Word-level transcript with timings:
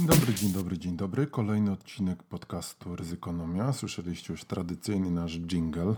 Dzień 0.00 0.08
dobry, 0.08 0.34
dzień 0.34 0.52
dobry, 0.52 0.78
dzień 0.78 0.96
dobry. 0.96 1.26
Kolejny 1.26 1.72
odcinek 1.72 2.22
podcastu 2.22 2.96
Ryzykonomia. 2.96 3.72
Słyszeliście 3.72 4.32
już 4.32 4.44
tradycyjny 4.44 5.10
nasz 5.10 5.38
jingle. 5.38 5.94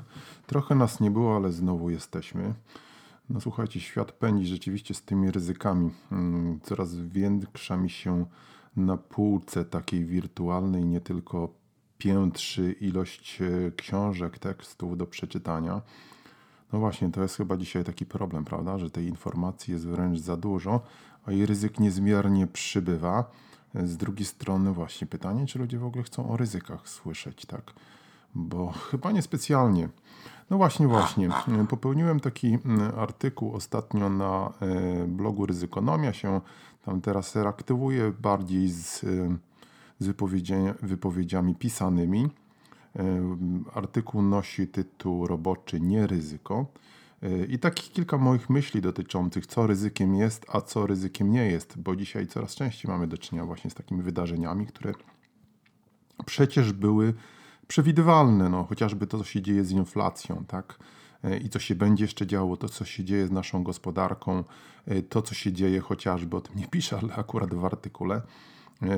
Trochę 0.47 0.75
nas 0.75 1.01
nie 1.01 1.11
było, 1.11 1.37
ale 1.37 1.53
znowu 1.53 1.91
jesteśmy. 1.91 2.55
No 3.31 3.41
słuchajcie, 3.41 3.81
świat 3.81 4.13
pędzi 4.13 4.47
rzeczywiście 4.47 4.95
z 4.95 5.03
tymi 5.03 5.31
ryzykami. 5.31 5.91
Mm, 6.13 6.61
coraz 6.63 6.97
większa 6.97 7.77
mi 7.77 7.91
się 7.91 8.27
na 8.77 8.97
półce 8.97 9.65
takiej 9.65 10.05
wirtualnej 10.05 10.85
nie 10.85 11.01
tylko 11.01 11.55
piętrzy 11.99 12.73
ilość 12.73 13.39
e, 13.43 13.73
książek, 13.73 14.39
tekstów 14.39 14.97
do 14.97 15.07
przeczytania. 15.07 15.83
No 16.73 16.79
właśnie, 16.79 17.11
to 17.11 17.23
jest 17.23 17.37
chyba 17.37 17.57
dzisiaj 17.57 17.85
taki 17.85 18.07
problem, 18.07 18.45
prawda, 18.45 18.79
że 18.79 18.91
tej 18.91 19.07
informacji 19.07 19.73
jest 19.73 19.87
wręcz 19.87 20.19
za 20.19 20.37
dużo, 20.37 20.81
a 21.25 21.33
jej 21.33 21.47
ryzyk 21.47 21.81
niezmiernie 21.81 22.47
przybywa. 22.47 23.31
Z 23.75 23.97
drugiej 23.97 24.27
strony 24.27 24.73
właśnie 24.73 25.07
pytanie, 25.07 25.47
czy 25.47 25.59
ludzie 25.59 25.79
w 25.79 25.85
ogóle 25.85 26.05
chcą 26.05 26.31
o 26.31 26.37
ryzykach 26.37 26.89
słyszeć, 26.89 27.47
tak? 27.47 27.73
Bo 28.35 28.73
chyba 28.73 29.13
niespecjalnie. 29.13 29.89
No 30.51 30.57
właśnie, 30.57 30.89
właśnie. 30.89 31.31
Popełniłem 31.69 32.21
taki 32.21 32.59
mm, 32.65 32.93
artykuł 32.99 33.55
ostatnio 33.55 34.11
na 34.11 34.53
e, 34.61 35.07
blogu 35.07 35.47
Ryzykonomia 35.47 36.13
się 36.13 36.41
tam 36.85 37.01
teraz 37.01 37.37
reaktywuję 37.37 38.13
bardziej 38.21 38.69
z, 38.69 39.05
e, 39.05 39.37
z 39.99 40.07
wypowiedziami 40.83 41.55
pisanymi. 41.55 42.29
E, 42.97 43.03
artykuł 43.75 44.23
nosi 44.23 44.69
tytuł 44.69 45.27
roboczy 45.27 45.81
Nie 45.81 46.07
ryzyko. 46.07 46.67
I 47.49 47.59
takich 47.59 47.93
kilka 47.93 48.19
moich 48.19 48.51
myśli 48.51 48.81
dotyczących, 48.81 49.47
co 49.47 49.67
ryzykiem 49.67 50.15
jest, 50.15 50.47
a 50.49 50.61
co 50.61 50.87
ryzykiem 50.87 51.33
nie 51.33 51.47
jest, 51.47 51.79
bo 51.79 51.97
dzisiaj 51.97 52.27
coraz 52.27 52.55
częściej 52.55 52.91
mamy 52.91 53.07
do 53.07 53.19
czynienia 53.19 53.47
właśnie 53.47 53.71
z 53.71 53.75
takimi 53.75 54.03
wydarzeniami, 54.03 54.67
które 54.67 54.93
przecież 56.27 56.73
były 56.73 57.15
przewidywalne, 57.69 58.49
no, 58.49 58.65
chociażby 58.65 59.07
to, 59.07 59.19
co 59.19 59.25
się 59.25 59.43
dzieje 59.43 59.65
z 59.65 59.71
inflacją, 59.71 60.45
tak? 60.49 60.79
I 61.45 61.49
co 61.49 61.59
się 61.59 61.75
będzie 61.75 62.05
jeszcze 62.05 62.27
działo, 62.27 62.57
to 62.57 62.69
co 62.69 62.85
się 62.85 63.05
dzieje 63.05 63.27
z 63.27 63.31
naszą 63.31 63.63
gospodarką, 63.63 64.45
to 65.09 65.23
co 65.23 65.35
się 65.35 65.53
dzieje 65.53 65.81
chociażby, 65.81 66.37
o 66.37 66.41
tym 66.41 66.57
nie 66.57 66.67
piszę, 66.75 66.99
ale 67.03 67.15
akurat 67.15 67.55
w 67.55 67.65
artykule, 67.65 68.23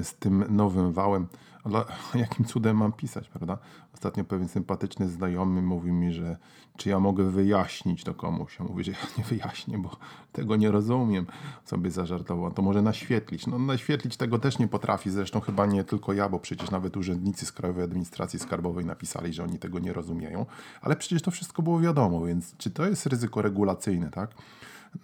z 0.03 0.15
tym 0.15 0.45
nowym 0.49 0.93
wałem. 0.93 1.27
Ale 1.65 1.85
jakim 2.25 2.45
cudem 2.45 2.77
mam 2.77 2.93
pisać, 2.93 3.29
prawda? 3.29 3.59
Ostatnio 3.95 4.25
pewien 4.25 4.49
sympatyczny 4.49 5.09
znajomy 5.09 5.63
mówił 5.63 5.95
mi, 5.95 6.13
że 6.13 6.37
czy 6.77 6.89
ja 6.89 7.01
mogę 7.01 7.31
wyjaśnić 7.31 8.05
to 8.05 8.15
komuś. 8.15 8.59
Ja 8.59 8.65
mówię, 8.65 8.85
że 8.85 8.93
ja 8.93 8.99
nie 9.19 9.25
wyjaśnię, 9.25 9.79
bo 9.79 9.97
tego 10.33 10.57
nie 10.57 10.71
rozumiem. 10.71 11.27
Sobie 11.65 11.91
zażartował. 11.91 12.51
To 12.51 12.63
może 12.63 12.83
naświetlić. 12.83 13.47
No 13.47 13.59
naświetlić 13.59 14.17
tego 14.17 14.39
też 14.39 14.59
nie 14.59 14.69
potrafi. 14.69 15.11
Zresztą 15.11 15.41
chyba 15.41 15.67
nie 15.67 15.85
tylko 15.85 16.13
ja, 16.13 16.29
bo 16.29 16.39
przecież 16.39 16.71
nawet 16.71 16.97
urzędnicy 16.97 17.47
z 17.47 17.53
Krajowej 17.53 17.85
Administracji 17.85 18.39
Skarbowej 18.39 18.85
napisali, 18.85 19.33
że 19.33 19.45
oni 19.45 19.59
tego 19.59 19.79
nie 19.79 19.93
rozumieją. 19.93 20.47
Ale 20.83 20.97
przecież 20.97 21.23
to 21.23 21.31
wszystko 21.31 21.63
było 21.63 21.81
wiadomo, 21.81 22.25
więc 22.25 22.57
czy 22.57 22.71
to 22.71 22.87
jest 22.87 23.07
ryzyko 23.07 23.43
regulacyjne, 23.43 24.11
tak? 24.11 24.31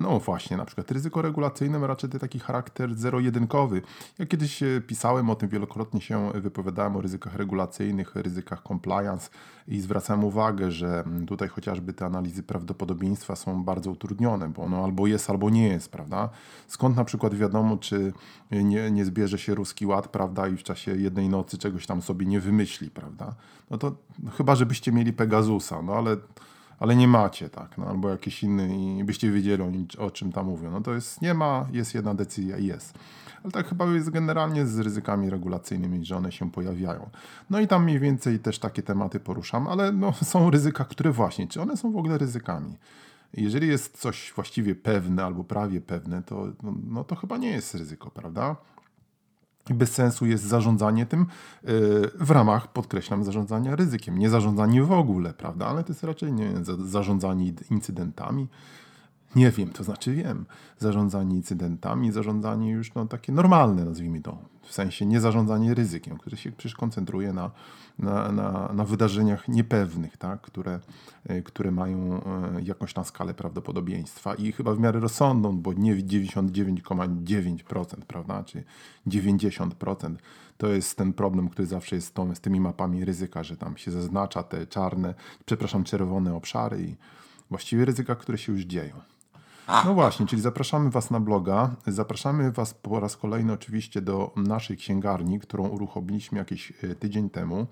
No 0.00 0.18
właśnie, 0.18 0.56
na 0.56 0.64
przykład 0.64 0.90
ryzyko 0.90 1.22
regulacyjne 1.22 1.78
ma 1.78 1.86
raczej 1.86 2.10
taki 2.10 2.38
charakter 2.38 2.94
zero-jedynkowy. 2.94 3.82
Ja 4.18 4.26
kiedyś 4.26 4.62
e, 4.62 4.80
pisałem 4.86 5.30
o 5.30 5.34
tym, 5.34 5.48
wielokrotnie 5.48 6.00
się 6.00 6.32
wypowiadałem 6.34 6.96
o 6.96 7.00
ryzykach 7.00 7.34
regulacyjnych, 7.34 8.16
ryzykach 8.16 8.62
compliance 8.68 9.30
i 9.68 9.80
zwracałem 9.80 10.24
uwagę, 10.24 10.70
że 10.70 11.02
mm, 11.06 11.26
tutaj 11.26 11.48
chociażby 11.48 11.92
te 11.92 12.06
analizy 12.06 12.42
prawdopodobieństwa 12.42 13.36
są 13.36 13.64
bardzo 13.64 13.90
utrudnione, 13.90 14.48
bo 14.48 14.62
ono 14.62 14.84
albo 14.84 15.06
jest, 15.06 15.30
albo 15.30 15.50
nie 15.50 15.68
jest, 15.68 15.92
prawda? 15.92 16.28
Skąd 16.66 16.96
na 16.96 17.04
przykład 17.04 17.34
wiadomo, 17.34 17.76
czy 17.76 18.12
nie, 18.50 18.90
nie 18.90 19.04
zbierze 19.04 19.38
się 19.38 19.54
ruski 19.54 19.86
ład, 19.86 20.08
prawda, 20.08 20.48
i 20.48 20.56
w 20.56 20.62
czasie 20.62 20.96
jednej 20.96 21.28
nocy 21.28 21.58
czegoś 21.58 21.86
tam 21.86 22.02
sobie 22.02 22.26
nie 22.26 22.40
wymyśli, 22.40 22.90
prawda? 22.90 23.34
No 23.70 23.78
to 23.78 23.92
no, 24.18 24.30
chyba, 24.30 24.56
żebyście 24.56 24.92
mieli 24.92 25.12
Pegasusa, 25.12 25.82
no 25.82 25.92
ale 25.92 26.16
ale 26.80 26.96
nie 26.96 27.08
macie, 27.08 27.48
tak, 27.48 27.78
no, 27.78 27.86
albo 27.86 28.08
jakiś 28.08 28.42
inny 28.42 28.98
i 28.98 29.04
byście 29.04 29.30
wiedzieli 29.30 29.86
o, 29.98 30.10
czym 30.10 30.32
tam 30.32 30.46
mówią. 30.46 30.70
No 30.70 30.80
to 30.80 30.94
jest, 30.94 31.22
nie 31.22 31.34
ma, 31.34 31.68
jest 31.72 31.94
jedna 31.94 32.14
decyzja 32.14 32.58
i 32.58 32.66
jest. 32.66 32.98
Ale 33.44 33.52
tak 33.52 33.68
chyba 33.68 33.86
jest 33.86 34.10
generalnie 34.10 34.66
z 34.66 34.78
ryzykami 34.78 35.30
regulacyjnymi, 35.30 36.04
że 36.04 36.16
one 36.16 36.32
się 36.32 36.50
pojawiają. 36.50 37.10
No 37.50 37.60
i 37.60 37.66
tam 37.66 37.84
mniej 37.84 38.00
więcej 38.00 38.38
też 38.38 38.58
takie 38.58 38.82
tematy 38.82 39.20
poruszam, 39.20 39.68
ale 39.68 39.92
no, 39.92 40.12
są 40.32 40.50
ryzyka, 40.50 40.84
które 40.84 41.12
właśnie, 41.12 41.48
czy 41.48 41.62
one 41.62 41.76
są 41.76 41.92
w 41.92 41.96
ogóle 41.96 42.18
ryzykami? 42.18 42.76
Jeżeli 43.34 43.68
jest 43.68 43.98
coś 43.98 44.32
właściwie 44.36 44.74
pewne 44.74 45.24
albo 45.24 45.44
prawie 45.44 45.80
pewne, 45.80 46.22
to, 46.22 46.46
no, 46.62 46.74
no 46.86 47.04
to 47.04 47.16
chyba 47.16 47.36
nie 47.36 47.50
jest 47.50 47.74
ryzyko, 47.74 48.10
prawda? 48.10 48.56
I 49.70 49.74
bez 49.74 49.92
sensu 49.92 50.26
jest 50.26 50.44
zarządzanie 50.44 51.06
tym 51.06 51.26
yy, 51.64 52.10
w 52.14 52.30
ramach, 52.30 52.72
podkreślam, 52.72 53.24
zarządzania 53.24 53.76
ryzykiem. 53.76 54.18
Nie 54.18 54.30
zarządzanie 54.30 54.82
w 54.82 54.92
ogóle, 54.92 55.32
prawda? 55.32 55.66
Ale 55.66 55.84
to 55.84 55.92
jest 55.92 56.04
raczej 56.04 56.32
nie 56.32 56.52
zarządzanie 56.84 57.52
incydentami. 57.70 58.46
Nie 59.36 59.50
wiem, 59.50 59.68
to 59.70 59.84
znaczy 59.84 60.14
wiem. 60.14 60.46
Zarządzanie 60.78 61.36
incydentami, 61.36 62.12
zarządzanie 62.12 62.70
już 62.70 62.94
no, 62.94 63.06
takie 63.06 63.32
normalne, 63.32 63.84
nazwijmy 63.84 64.20
to. 64.20 64.38
W 64.62 64.72
sensie 64.72 65.06
nie 65.06 65.20
zarządzanie 65.20 65.74
ryzykiem, 65.74 66.18
które 66.18 66.36
się 66.36 66.52
przecież 66.52 66.74
koncentruje 66.74 67.32
na, 67.32 67.50
na, 67.98 68.32
na, 68.32 68.70
na 68.72 68.84
wydarzeniach 68.84 69.48
niepewnych, 69.48 70.16
tak? 70.16 70.40
które, 70.40 70.80
e, 71.26 71.42
które 71.42 71.70
mają 71.70 72.22
e, 72.24 72.62
jakąś 72.62 72.92
tam 72.92 73.04
skalę 73.04 73.34
prawdopodobieństwa 73.34 74.34
i 74.34 74.52
chyba 74.52 74.74
w 74.74 74.78
miarę 74.78 75.00
rozsądną, 75.00 75.58
bo 75.58 75.72
nie 75.72 75.96
99,9%, 75.96 77.84
prawda, 78.06 78.44
czy 78.44 78.64
90%. 79.06 80.14
To 80.58 80.68
jest 80.68 80.96
ten 80.96 81.12
problem, 81.12 81.48
który 81.48 81.66
zawsze 81.66 81.96
jest 81.96 82.08
z, 82.08 82.12
tą, 82.12 82.34
z 82.34 82.40
tymi 82.40 82.60
mapami 82.60 83.04
ryzyka, 83.04 83.44
że 83.44 83.56
tam 83.56 83.76
się 83.76 83.90
zaznacza 83.90 84.42
te 84.42 84.66
czarne, 84.66 85.14
przepraszam, 85.44 85.84
czerwone 85.84 86.34
obszary 86.34 86.82
i 86.82 86.96
właściwie 87.50 87.84
ryzyka, 87.84 88.14
które 88.14 88.38
się 88.38 88.52
już 88.52 88.62
dzieją. 88.62 89.00
No 89.84 89.94
właśnie, 89.94 90.26
czyli 90.26 90.42
zapraszamy 90.42 90.90
Was 90.90 91.10
na 91.10 91.20
bloga. 91.20 91.70
Zapraszamy 91.86 92.52
Was 92.52 92.74
po 92.74 93.00
raz 93.00 93.16
kolejny 93.16 93.52
oczywiście 93.52 94.00
do 94.00 94.30
naszej 94.36 94.76
księgarni, 94.76 95.40
którą 95.40 95.68
uruchomiliśmy 95.68 96.38
jakiś 96.38 96.72
e, 96.82 96.94
tydzień 96.94 97.30
temu. 97.30 97.66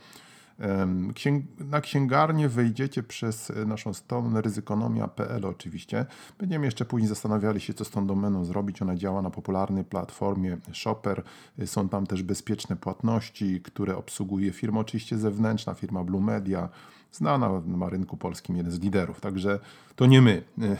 Na 1.58 1.80
księgarnię 1.80 2.48
wejdziecie 2.48 3.02
przez 3.02 3.50
e, 3.50 3.64
naszą 3.64 3.94
stronę 3.94 4.42
ryzykonomia.pl 4.42 5.46
oczywiście. 5.46 6.06
Będziemy 6.38 6.64
jeszcze 6.64 6.84
później 6.84 7.08
zastanawiali 7.08 7.60
się, 7.60 7.74
co 7.74 7.84
z 7.84 7.90
tą 7.90 8.06
domeną 8.06 8.44
zrobić. 8.44 8.82
Ona 8.82 8.96
działa 8.96 9.22
na 9.22 9.30
popularnej 9.30 9.84
platformie 9.84 10.56
Shopper. 10.72 11.22
E, 11.58 11.66
są 11.66 11.88
tam 11.88 12.06
też 12.06 12.22
bezpieczne 12.22 12.76
płatności, 12.76 13.60
które 13.60 13.96
obsługuje 13.96 14.52
firma 14.52 14.80
oczywiście 14.80 15.18
zewnętrzna, 15.18 15.74
firma 15.74 16.04
Blue 16.04 16.22
Media 16.22 16.68
znana 17.12 17.62
na 17.66 17.88
rynku 17.88 18.16
polskim, 18.16 18.56
jeden 18.56 18.72
z 18.72 18.80
liderów. 18.80 19.20
Także 19.20 19.60
to 19.96 20.06
nie 20.06 20.22
my. 20.22 20.42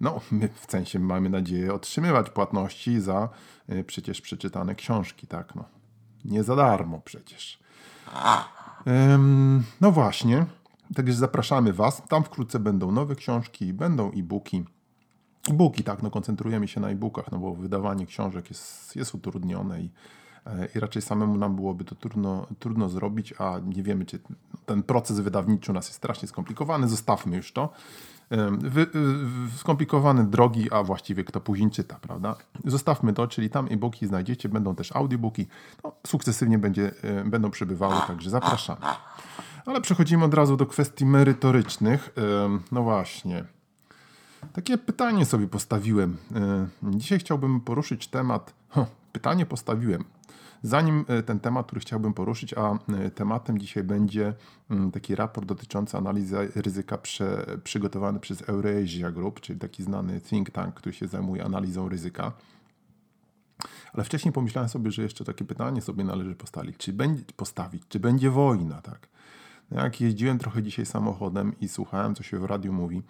No, 0.00 0.20
my 0.30 0.48
w 0.54 0.70
sensie 0.70 0.98
mamy 0.98 1.30
nadzieję 1.30 1.74
otrzymywać 1.74 2.30
płatności 2.30 3.00
za 3.00 3.28
e, 3.68 3.84
przecież 3.84 4.20
przeczytane 4.20 4.74
książki, 4.74 5.26
tak? 5.26 5.54
No, 5.54 5.64
nie 6.24 6.42
za 6.42 6.56
darmo 6.56 7.00
przecież. 7.04 7.58
No 9.80 9.92
właśnie. 9.92 10.46
Także 10.94 11.14
zapraszamy 11.14 11.72
Was. 11.72 12.02
Tam 12.08 12.24
wkrótce 12.24 12.58
będą 12.58 12.92
nowe 12.92 13.14
książki, 13.14 13.72
będą 13.72 14.10
e-booki. 14.12 14.64
E-booki, 15.50 15.84
tak, 15.84 16.02
no 16.02 16.10
koncentrujemy 16.10 16.68
się 16.68 16.80
na 16.80 16.88
e-bookach, 16.88 17.32
no 17.32 17.38
bo 17.38 17.54
wydawanie 17.54 18.06
książek 18.06 18.50
jest, 18.50 18.96
jest 18.96 19.14
utrudnione 19.14 19.80
i 19.80 19.90
i 20.74 20.80
raczej 20.80 21.02
samemu 21.02 21.36
nam 21.36 21.56
byłoby 21.56 21.84
to 21.84 21.94
trudno, 21.94 22.46
trudno 22.58 22.88
zrobić, 22.88 23.34
a 23.38 23.58
nie 23.74 23.82
wiemy, 23.82 24.06
czy 24.06 24.18
ten 24.66 24.82
proces 24.82 25.20
wydawniczy 25.20 25.70
u 25.70 25.74
nas 25.74 25.86
jest 25.86 25.96
strasznie 25.96 26.28
skomplikowany. 26.28 26.88
Zostawmy 26.88 27.36
już 27.36 27.52
to. 27.52 27.72
Wy, 28.58 28.86
skomplikowany, 29.56 30.24
drogi, 30.24 30.72
a 30.72 30.82
właściwie 30.82 31.24
kto 31.24 31.40
później 31.40 31.70
czyta, 31.70 31.94
prawda? 32.00 32.36
Zostawmy 32.64 33.12
to, 33.12 33.28
czyli 33.28 33.50
tam 33.50 33.66
e-booki 33.70 34.06
znajdziecie, 34.06 34.48
będą 34.48 34.74
też 34.74 34.96
audiobooki. 34.96 35.46
No, 35.84 35.92
sukcesywnie 36.06 36.58
będzie, 36.58 36.90
będą 37.24 37.50
przybywały, 37.50 37.94
także 38.06 38.30
zapraszamy. 38.30 38.80
Ale 39.66 39.80
przechodzimy 39.80 40.24
od 40.24 40.34
razu 40.34 40.56
do 40.56 40.66
kwestii 40.66 41.06
merytorycznych. 41.06 42.14
No 42.72 42.82
właśnie. 42.82 43.44
Takie 44.52 44.78
pytanie 44.78 45.24
sobie 45.24 45.48
postawiłem. 45.48 46.16
Dzisiaj 46.82 47.18
chciałbym 47.18 47.60
poruszyć 47.60 48.08
temat. 48.08 48.54
pytanie 49.12 49.46
postawiłem 49.46 50.04
Zanim 50.66 51.04
ten 51.26 51.40
temat, 51.40 51.66
który 51.66 51.80
chciałbym 51.80 52.14
poruszyć, 52.14 52.54
a 52.54 52.78
tematem 53.14 53.58
dzisiaj 53.58 53.84
będzie 53.84 54.34
mm, 54.70 54.90
taki 54.90 55.14
raport 55.14 55.46
dotyczący 55.46 55.96
analizy 55.96 56.36
ryzyka 56.54 56.98
prze, 56.98 57.46
przygotowany 57.64 58.20
przez 58.20 58.48
Eurasia 58.48 59.10
Group, 59.10 59.40
czyli 59.40 59.58
taki 59.58 59.82
znany 59.82 60.20
think 60.20 60.50
tank, 60.50 60.74
który 60.74 60.92
się 60.92 61.08
zajmuje 61.08 61.44
analizą 61.44 61.88
ryzyka. 61.88 62.32
Ale 63.92 64.04
wcześniej 64.04 64.32
pomyślałem 64.32 64.68
sobie, 64.68 64.90
że 64.90 65.02
jeszcze 65.02 65.24
takie 65.24 65.44
pytanie 65.44 65.82
sobie 65.82 66.04
należy 66.04 66.34
postawić. 66.34 66.76
Czy 66.76 66.92
będzie, 66.92 67.22
postawić, 67.36 67.82
czy 67.88 68.00
będzie 68.00 68.30
wojna, 68.30 68.82
tak? 68.82 69.08
No 69.70 69.84
jak 69.84 70.00
jeździłem 70.00 70.38
trochę 70.38 70.62
dzisiaj 70.62 70.86
samochodem 70.86 71.52
i 71.60 71.68
słuchałem, 71.68 72.14
co 72.14 72.22
się 72.22 72.38
w 72.38 72.44
radiu 72.44 72.72
mówi, 72.72 73.02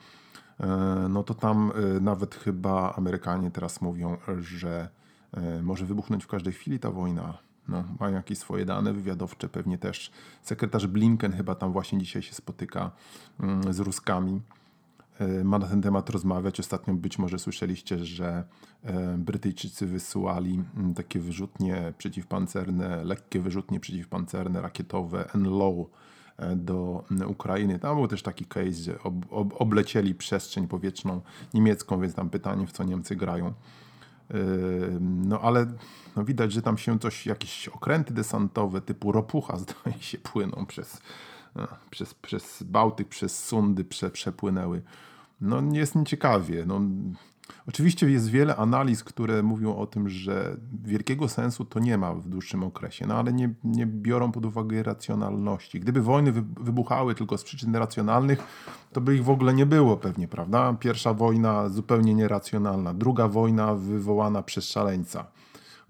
e, 0.60 0.66
no 1.08 1.22
to 1.22 1.34
tam 1.34 1.72
e, 1.96 2.00
nawet 2.00 2.34
chyba 2.34 2.94
Amerykanie 2.96 3.50
teraz 3.50 3.80
mówią, 3.80 4.16
że 4.40 4.88
e, 5.32 5.62
może 5.62 5.86
wybuchnąć 5.86 6.24
w 6.24 6.28
każdej 6.28 6.52
chwili 6.52 6.78
ta 6.78 6.90
wojna. 6.90 7.43
No, 7.68 7.84
mają 8.00 8.14
jakieś 8.14 8.38
swoje 8.38 8.64
dane 8.64 8.92
wywiadowcze, 8.92 9.48
pewnie 9.48 9.78
też 9.78 10.10
sekretarz 10.42 10.86
Blinken 10.86 11.32
chyba 11.32 11.54
tam 11.54 11.72
właśnie 11.72 11.98
dzisiaj 11.98 12.22
się 12.22 12.34
spotyka 12.34 12.90
mm, 13.40 13.72
z 13.72 13.78
Ruskami. 13.78 14.40
Ma 15.44 15.58
na 15.58 15.66
ten 15.66 15.82
temat 15.82 16.10
rozmawiać. 16.10 16.60
Ostatnio 16.60 16.94
być 16.94 17.18
może 17.18 17.38
słyszeliście, 17.38 18.04
że 18.04 18.44
Brytyjczycy 19.18 19.86
wysyłali 19.86 20.62
mm, 20.76 20.94
takie 20.94 21.20
wyrzutnie 21.20 21.92
przeciwpancerne, 21.98 23.04
lekkie 23.04 23.40
wyrzutnie 23.40 23.80
przeciwpancerne, 23.80 24.60
rakietowe 24.60 25.28
NLAW 25.34 25.90
E, 26.36 26.56
do 26.56 27.04
Ukrainy. 27.26 27.78
Tam 27.78 27.96
był 27.96 28.08
też 28.08 28.22
taki 28.22 28.44
case, 28.44 28.72
że 28.72 29.02
ob, 29.02 29.14
ob, 29.30 29.60
oblecieli 29.60 30.14
przestrzeń 30.14 30.68
powietrzną 30.68 31.20
niemiecką, 31.54 32.00
więc 32.00 32.14
tam 32.14 32.30
pytanie, 32.30 32.66
w 32.66 32.72
co 32.72 32.84
Niemcy 32.84 33.16
grają. 33.16 33.52
No 35.00 35.40
ale 35.40 35.66
no 36.16 36.24
widać, 36.24 36.52
że 36.52 36.62
tam 36.62 36.78
się 36.78 36.98
coś, 36.98 37.26
jakieś 37.26 37.68
okręty 37.68 38.14
desantowe 38.14 38.80
typu 38.80 39.12
ropucha 39.12 39.56
zdaje 39.64 40.02
się 40.02 40.18
płyną 40.18 40.66
przez, 40.66 41.00
e, 41.56 41.66
przez, 41.90 42.14
przez 42.14 42.62
Bałtyk, 42.62 43.08
przez 43.08 43.44
Sundy 43.44 43.84
prze, 43.84 44.10
przepłynęły. 44.10 44.82
No 45.40 45.62
jest 45.72 45.94
nieciekawie. 45.94 46.66
No, 46.66 46.80
Oczywiście 47.68 48.10
jest 48.10 48.30
wiele 48.30 48.56
analiz, 48.56 49.04
które 49.04 49.42
mówią 49.42 49.76
o 49.76 49.86
tym, 49.86 50.08
że 50.08 50.56
wielkiego 50.84 51.28
sensu 51.28 51.64
to 51.64 51.80
nie 51.80 51.98
ma 51.98 52.14
w 52.14 52.28
dłuższym 52.28 52.64
okresie, 52.64 53.06
no 53.06 53.14
ale 53.14 53.32
nie, 53.32 53.54
nie 53.64 53.86
biorą 53.86 54.32
pod 54.32 54.46
uwagę 54.46 54.82
racjonalności. 54.82 55.80
Gdyby 55.80 56.02
wojny 56.02 56.32
wybuchały 56.60 57.14
tylko 57.14 57.38
z 57.38 57.44
przyczyn 57.44 57.76
racjonalnych, 57.76 58.38
to 58.92 59.00
by 59.00 59.14
ich 59.14 59.24
w 59.24 59.30
ogóle 59.30 59.54
nie 59.54 59.66
było 59.66 59.96
pewnie, 59.96 60.28
prawda? 60.28 60.72
Pierwsza 60.80 61.14
wojna 61.14 61.68
zupełnie 61.68 62.14
nieracjonalna, 62.14 62.94
druga 62.94 63.28
wojna 63.28 63.74
wywołana 63.74 64.42
przez 64.42 64.68
szaleńca. 64.68 65.26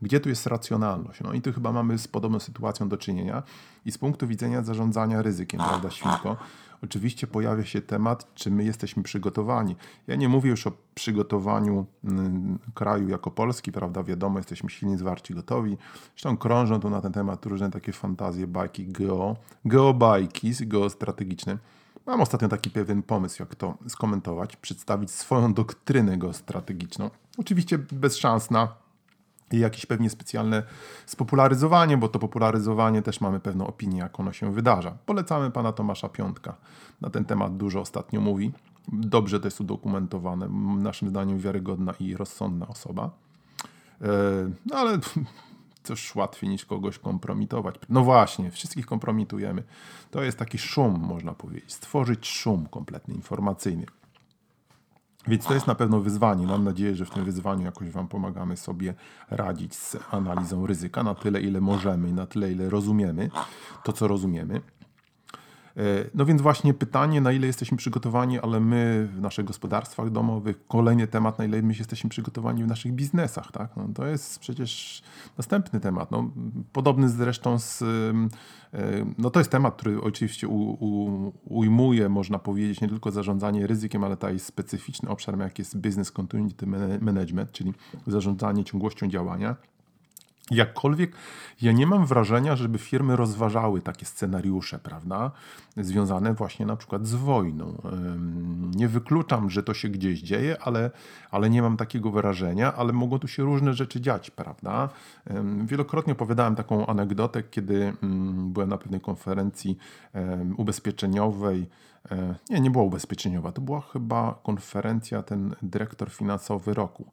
Gdzie 0.03 0.21
tu 0.21 0.29
jest 0.29 0.47
racjonalność? 0.47 1.21
No 1.21 1.33
i 1.33 1.43
tu 1.43 1.53
chyba 1.53 1.73
mamy 1.73 1.99
z 1.99 2.09
podobną 2.09 2.41
sytuacją 2.41 2.89
do 2.89 2.97
czynienia 2.97 3.43
i 3.85 3.93
z 3.93 3.99
punktu 3.99 4.27
widzenia 4.27 4.62
zarządzania 4.62 5.23
ryzykiem, 5.23 5.61
prawda, 5.61 5.91
Świnko? 5.91 6.37
Oczywiście 6.84 7.26
pojawia 7.26 7.64
się 7.64 7.81
temat, 7.81 8.34
czy 8.34 8.50
my 8.50 8.64
jesteśmy 8.64 9.02
przygotowani. 9.02 9.76
Ja 10.06 10.16
nie 10.16 10.28
mówię 10.28 10.50
już 10.50 10.66
o 10.66 10.72
przygotowaniu 10.94 11.86
mm, 12.04 12.58
kraju 12.75 13.08
jako 13.08 13.31
Polski, 13.31 13.72
prawda? 13.72 14.02
Wiadomo, 14.02 14.38
jesteśmy 14.38 14.70
silnie 14.70 14.98
zwarci, 14.98 15.34
gotowi. 15.34 15.76
Zresztą 16.14 16.36
krążą 16.36 16.81
tu 16.81 16.90
na 16.90 17.00
ten 17.00 17.12
temat 17.12 17.46
różne 17.46 17.70
takie 17.70 17.92
fantazje, 17.92 18.46
bajki 18.46 18.86
geo, 18.86 19.36
geobajki 19.64 20.52
geostrategiczne. 20.60 21.58
Mam 22.06 22.20
ostatnio 22.20 22.48
taki 22.48 22.70
pewien 22.70 23.02
pomysł, 23.02 23.42
jak 23.42 23.54
to 23.54 23.75
skomentować, 23.88 24.56
przedstawić 24.56 25.10
swoją 25.10 25.54
doktrynę 25.54 26.19
geostrategiczną. 26.19 27.10
Oczywiście 27.38 27.78
bez 27.78 28.16
szans 28.16 28.50
na 28.50 28.83
i 29.55 29.59
jakieś 29.59 29.87
pewnie 29.87 30.11
specjalne 30.11 30.62
spopularyzowanie, 31.06 31.97
bo 31.97 32.09
to 32.09 32.19
popularyzowanie 32.19 33.03
też 33.03 33.21
mamy 33.21 33.41
pewną 33.41 33.67
opinię, 33.67 33.99
jak 33.99 34.21
ono 34.21 34.33
się 34.33 34.53
wydarza. 34.53 34.97
Polecamy 35.06 35.51
pana 35.51 35.73
Tomasza 35.73 36.09
Piątka. 36.09 36.56
Na 37.01 37.11
ten 37.11 37.25
temat 37.25 37.56
dużo 37.56 37.81
ostatnio 37.81 38.21
mówi. 38.21 38.53
Dobrze 38.93 39.41
to 39.41 39.47
jest 39.47 39.61
udokumentowane. 39.61 40.49
Naszym 40.79 41.09
zdaniem 41.09 41.39
wiarygodna 41.39 41.95
i 42.01 42.17
rozsądna 42.17 42.69
osoba. 42.69 43.11
E, 44.03 44.09
no 44.67 44.77
ale 44.77 44.99
cóż 45.85 46.15
łatwiej 46.15 46.51
niż 46.51 46.65
kogoś 46.65 46.99
kompromitować. 46.99 47.75
No 47.89 48.05
właśnie, 48.05 48.51
wszystkich 48.51 48.87
kompromitujemy. 48.87 49.62
To 50.11 50.23
jest 50.23 50.39
taki 50.39 50.59
szum, 50.59 51.01
można 51.01 51.33
powiedzieć. 51.33 51.73
Stworzyć 51.73 52.29
szum 52.29 52.67
kompletny, 52.71 53.15
informacyjny. 53.15 53.87
Więc 55.29 55.44
to 55.44 55.55
jest 55.55 55.67
na 55.67 55.75
pewno 55.75 56.00
wyzwanie. 56.00 56.47
Mam 56.47 56.65
nadzieję, 56.65 56.94
że 56.94 57.05
w 57.05 57.11
tym 57.11 57.25
wyzwaniu 57.25 57.65
jakoś 57.65 57.91
Wam 57.91 58.09
pomagamy 58.09 58.56
sobie 58.56 58.94
radzić 59.31 59.75
z 59.75 59.97
analizą 60.11 60.67
ryzyka 60.67 61.03
na 61.03 61.15
tyle, 61.15 61.41
ile 61.41 61.61
możemy 61.61 62.12
na 62.12 62.26
tyle, 62.26 62.53
ile 62.53 62.71
rozumiemy 62.71 63.31
to, 63.85 63.93
co 63.93 64.09
rozumiemy. 64.09 64.61
No 66.15 66.25
więc 66.25 66.43
właśnie 66.43 66.75
pytanie, 66.75 67.21
na 67.21 67.32
ile 67.32 67.47
jesteśmy 67.47 67.76
przygotowani, 67.76 68.41
ale 68.41 68.61
my 68.61 69.09
w 69.12 69.21
naszych 69.21 69.44
gospodarstwach 69.44 70.11
domowych, 70.11 70.67
kolejny 70.69 71.06
temat, 71.06 71.38
na 71.38 71.44
ile 71.44 71.62
my 71.62 71.75
jesteśmy 71.79 72.11
przygotowani 72.11 72.65
w 72.65 72.67
naszych 72.67 72.93
biznesach. 72.93 73.53
Tak? 73.53 73.76
No, 73.76 73.88
to 73.94 74.06
jest 74.06 74.38
przecież 74.38 75.03
następny 75.38 75.81
temat. 75.81 76.11
No, 76.11 76.31
podobny 76.73 77.09
zresztą 77.09 77.59
z. 77.59 77.85
No 79.19 79.31
to 79.31 79.41
jest 79.41 79.50
temat, 79.50 79.76
który 79.76 80.03
oczywiście 80.03 80.49
u, 80.49 80.71
u, 80.71 81.32
ujmuje, 81.44 82.09
można 82.09 82.38
powiedzieć, 82.38 82.81
nie 82.81 82.88
tylko 82.88 83.11
zarządzanie 83.11 83.67
ryzykiem, 83.67 84.05
ale 84.05 84.17
taki 84.17 84.38
specyficzny 84.38 85.09
obszar, 85.09 85.38
jak 85.38 85.59
jest 85.59 85.79
business 85.79 86.12
continuity 86.12 86.67
management, 87.00 87.53
czyli 87.53 87.73
zarządzanie 88.06 88.65
ciągłością 88.65 89.09
działania. 89.09 89.56
Jakkolwiek 90.50 91.17
ja 91.62 91.73
nie 91.73 91.87
mam 91.87 92.06
wrażenia, 92.06 92.56
żeby 92.56 92.79
firmy 92.79 93.17
rozważały 93.17 93.81
takie 93.81 94.06
scenariusze, 94.06 94.79
prawda, 94.79 95.31
związane 95.76 96.35
właśnie 96.35 96.67
na 96.67 96.76
przykład 96.76 97.06
z 97.06 97.14
wojną. 97.14 97.82
Nie 98.75 98.88
wykluczam, 98.88 99.50
że 99.50 99.62
to 99.62 99.75
się 99.75 99.88
gdzieś 99.88 100.20
dzieje, 100.20 100.56
ale, 100.62 100.91
ale 101.31 101.50
nie 101.50 101.62
mam 101.62 101.76
takiego 101.76 102.11
wrażenia, 102.11 102.75
ale 102.75 102.93
mogą 102.93 103.19
tu 103.19 103.29
się 103.29 103.43
różne 103.43 103.75
rzeczy 103.75 104.00
dziać, 104.00 104.31
prawda. 104.31 104.88
Wielokrotnie 105.64 106.12
opowiadałem 106.12 106.56
taką 106.56 106.87
anegdotę, 106.87 107.43
kiedy 107.43 107.93
mm, 108.02 108.52
byłem 108.52 108.69
na 108.69 108.79
pewnej 108.79 109.00
konferencji 109.00 109.79
ubezpieczeniowej. 110.56 111.67
E, 112.11 112.35
nie, 112.50 112.61
nie 112.61 112.70
była 112.70 112.85
ubezpieczeniowa, 112.85 113.52
to 113.52 113.61
była 113.61 113.81
chyba 113.81 114.38
konferencja, 114.43 115.23
ten 115.23 115.55
dyrektor 115.62 116.11
finansowy 116.11 116.75
roku, 116.75 117.05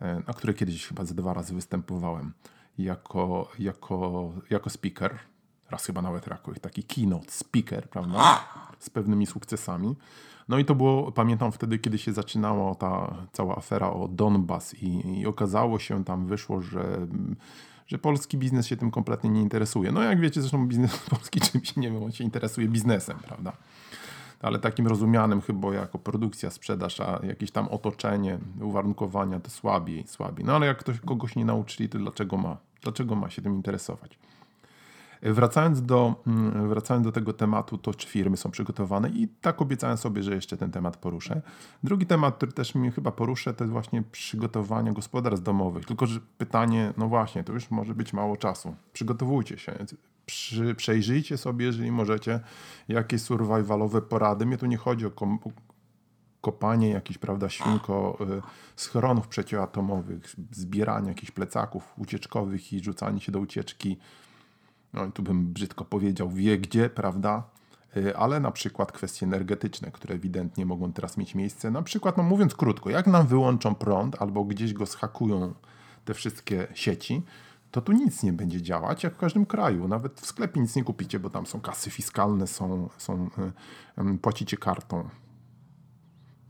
e, 0.00 0.14
na 0.26 0.34
której 0.34 0.56
kiedyś 0.56 0.86
chyba 0.86 1.04
ze 1.04 1.14
dwa 1.14 1.34
razy 1.34 1.54
występowałem 1.54 2.32
jako, 2.78 3.48
jako, 3.58 4.32
jako 4.50 4.70
speaker, 4.70 5.18
raz 5.70 5.86
chyba 5.86 6.02
nawet 6.02 6.26
jako 6.26 6.52
taki 6.60 6.82
keynote 6.84 7.30
speaker, 7.30 7.88
prawda, 7.88 8.44
z 8.78 8.90
pewnymi 8.90 9.26
sukcesami. 9.26 9.96
No 10.48 10.58
i 10.58 10.64
to 10.64 10.74
było, 10.74 11.12
pamiętam 11.12 11.52
wtedy, 11.52 11.78
kiedy 11.78 11.98
się 11.98 12.12
zaczynała 12.12 12.74
ta 12.74 13.14
cała 13.32 13.56
afera 13.56 13.90
o 13.90 14.08
Donbas 14.08 14.74
i, 14.74 15.20
i 15.20 15.26
okazało 15.26 15.78
się, 15.78 16.04
tam 16.04 16.26
wyszło, 16.26 16.62
że 16.62 17.06
że 17.90 17.98
polski 17.98 18.38
biznes 18.38 18.66
się 18.66 18.76
tym 18.76 18.90
kompletnie 18.90 19.30
nie 19.30 19.40
interesuje. 19.40 19.92
No 19.92 20.02
jak 20.02 20.20
wiecie, 20.20 20.40
zresztą 20.40 20.68
biznes 20.68 20.98
polski 21.10 21.40
czym 21.40 21.64
się 21.64 21.80
nie 21.80 21.90
wiem, 21.90 22.02
on 22.02 22.12
się 22.12 22.24
interesuje 22.24 22.68
biznesem, 22.68 23.18
prawda? 23.18 23.52
Ale 24.42 24.58
takim 24.58 24.86
rozumianym 24.86 25.40
chyba 25.40 25.74
jako 25.74 25.98
produkcja, 25.98 26.50
sprzedaż, 26.50 27.00
a 27.00 27.20
jakieś 27.22 27.50
tam 27.50 27.68
otoczenie, 27.68 28.38
uwarunkowania 28.60 29.40
to 29.40 29.50
słabiej, 29.50 30.06
słabiej. 30.06 30.44
No 30.44 30.56
ale 30.56 30.66
jak 30.66 30.78
ktoś 30.78 31.00
kogoś 31.00 31.36
nie 31.36 31.44
nauczyli, 31.44 31.88
to 31.88 31.98
dlaczego 31.98 32.36
ma 32.36 32.56
Dlaczego 32.82 33.16
ma 33.16 33.30
się 33.30 33.42
tym 33.42 33.54
interesować? 33.54 34.18
Wracając 35.22 35.82
do, 35.82 36.14
mm, 36.26 36.68
wracając 36.68 37.06
do 37.06 37.12
tego 37.12 37.32
tematu, 37.32 37.78
to 37.78 37.94
czy 37.94 38.08
firmy 38.08 38.36
są 38.36 38.50
przygotowane 38.50 39.08
i 39.08 39.28
tak 39.40 39.62
obiecałem 39.62 39.96
sobie, 39.96 40.22
że 40.22 40.34
jeszcze 40.34 40.56
ten 40.56 40.70
temat 40.70 40.96
poruszę. 40.96 41.42
Drugi 41.84 42.06
temat, 42.06 42.36
który 42.36 42.52
też 42.52 42.74
mi 42.74 42.90
chyba 42.90 43.12
poruszę, 43.12 43.54
to 43.54 43.64
jest 43.64 43.72
właśnie 43.72 44.02
przygotowanie 44.02 44.92
gospodarstw 44.92 45.44
domowych. 45.44 45.86
Tylko, 45.86 46.06
że 46.06 46.20
pytanie, 46.38 46.92
no 46.96 47.08
właśnie, 47.08 47.44
to 47.44 47.52
już 47.52 47.70
może 47.70 47.94
być 47.94 48.12
mało 48.12 48.36
czasu. 48.36 48.74
Przygotowujcie 48.92 49.58
się, 49.58 49.72
przy, 50.26 50.74
przejrzyjcie 50.74 51.36
sobie, 51.36 51.66
jeżeli 51.66 51.92
możecie, 51.92 52.40
jakieś 52.88 53.22
survivalowe 53.22 54.02
porady. 54.02 54.46
Mnie 54.46 54.58
tu 54.58 54.66
nie 54.66 54.76
chodzi 54.76 55.06
o 55.06 55.10
kopanie 56.40 56.90
jakichś, 56.90 57.18
prawda, 57.18 57.48
świnko 57.48 58.18
y, 58.20 58.42
schronów 58.76 59.28
przeciwatomowych, 59.28 60.36
zbieranie 60.50 61.08
jakichś 61.08 61.30
plecaków 61.32 61.94
ucieczkowych 61.98 62.72
i 62.72 62.84
rzucanie 62.84 63.20
się 63.20 63.32
do 63.32 63.38
ucieczki, 63.38 63.98
no 64.92 65.06
i 65.06 65.12
tu 65.12 65.22
bym 65.22 65.52
brzydko 65.52 65.84
powiedział, 65.84 66.30
wie 66.30 66.58
gdzie, 66.58 66.90
prawda, 66.90 67.42
y, 67.96 68.16
ale 68.16 68.40
na 68.40 68.50
przykład 68.50 68.92
kwestie 68.92 69.26
energetyczne, 69.26 69.90
które 69.90 70.14
ewidentnie 70.14 70.66
mogą 70.66 70.92
teraz 70.92 71.16
mieć 71.16 71.34
miejsce. 71.34 71.70
Na 71.70 71.82
przykład, 71.82 72.16
no 72.16 72.22
mówiąc 72.22 72.54
krótko, 72.54 72.90
jak 72.90 73.06
nam 73.06 73.26
wyłączą 73.26 73.74
prąd 73.74 74.22
albo 74.22 74.44
gdzieś 74.44 74.72
go 74.72 74.86
schakują 74.86 75.54
te 76.04 76.14
wszystkie 76.14 76.66
sieci, 76.74 77.22
to 77.70 77.80
tu 77.80 77.92
nic 77.92 78.22
nie 78.22 78.32
będzie 78.32 78.62
działać, 78.62 79.04
jak 79.04 79.14
w 79.14 79.16
każdym 79.16 79.46
kraju. 79.46 79.88
Nawet 79.88 80.20
w 80.20 80.26
sklepie 80.26 80.60
nic 80.60 80.76
nie 80.76 80.84
kupicie, 80.84 81.20
bo 81.20 81.30
tam 81.30 81.46
są 81.46 81.60
kasy 81.60 81.90
fiskalne, 81.90 82.46
są, 82.46 82.88
są 82.98 83.30
y, 83.98 84.18
płacicie 84.18 84.56
kartą. 84.56 85.08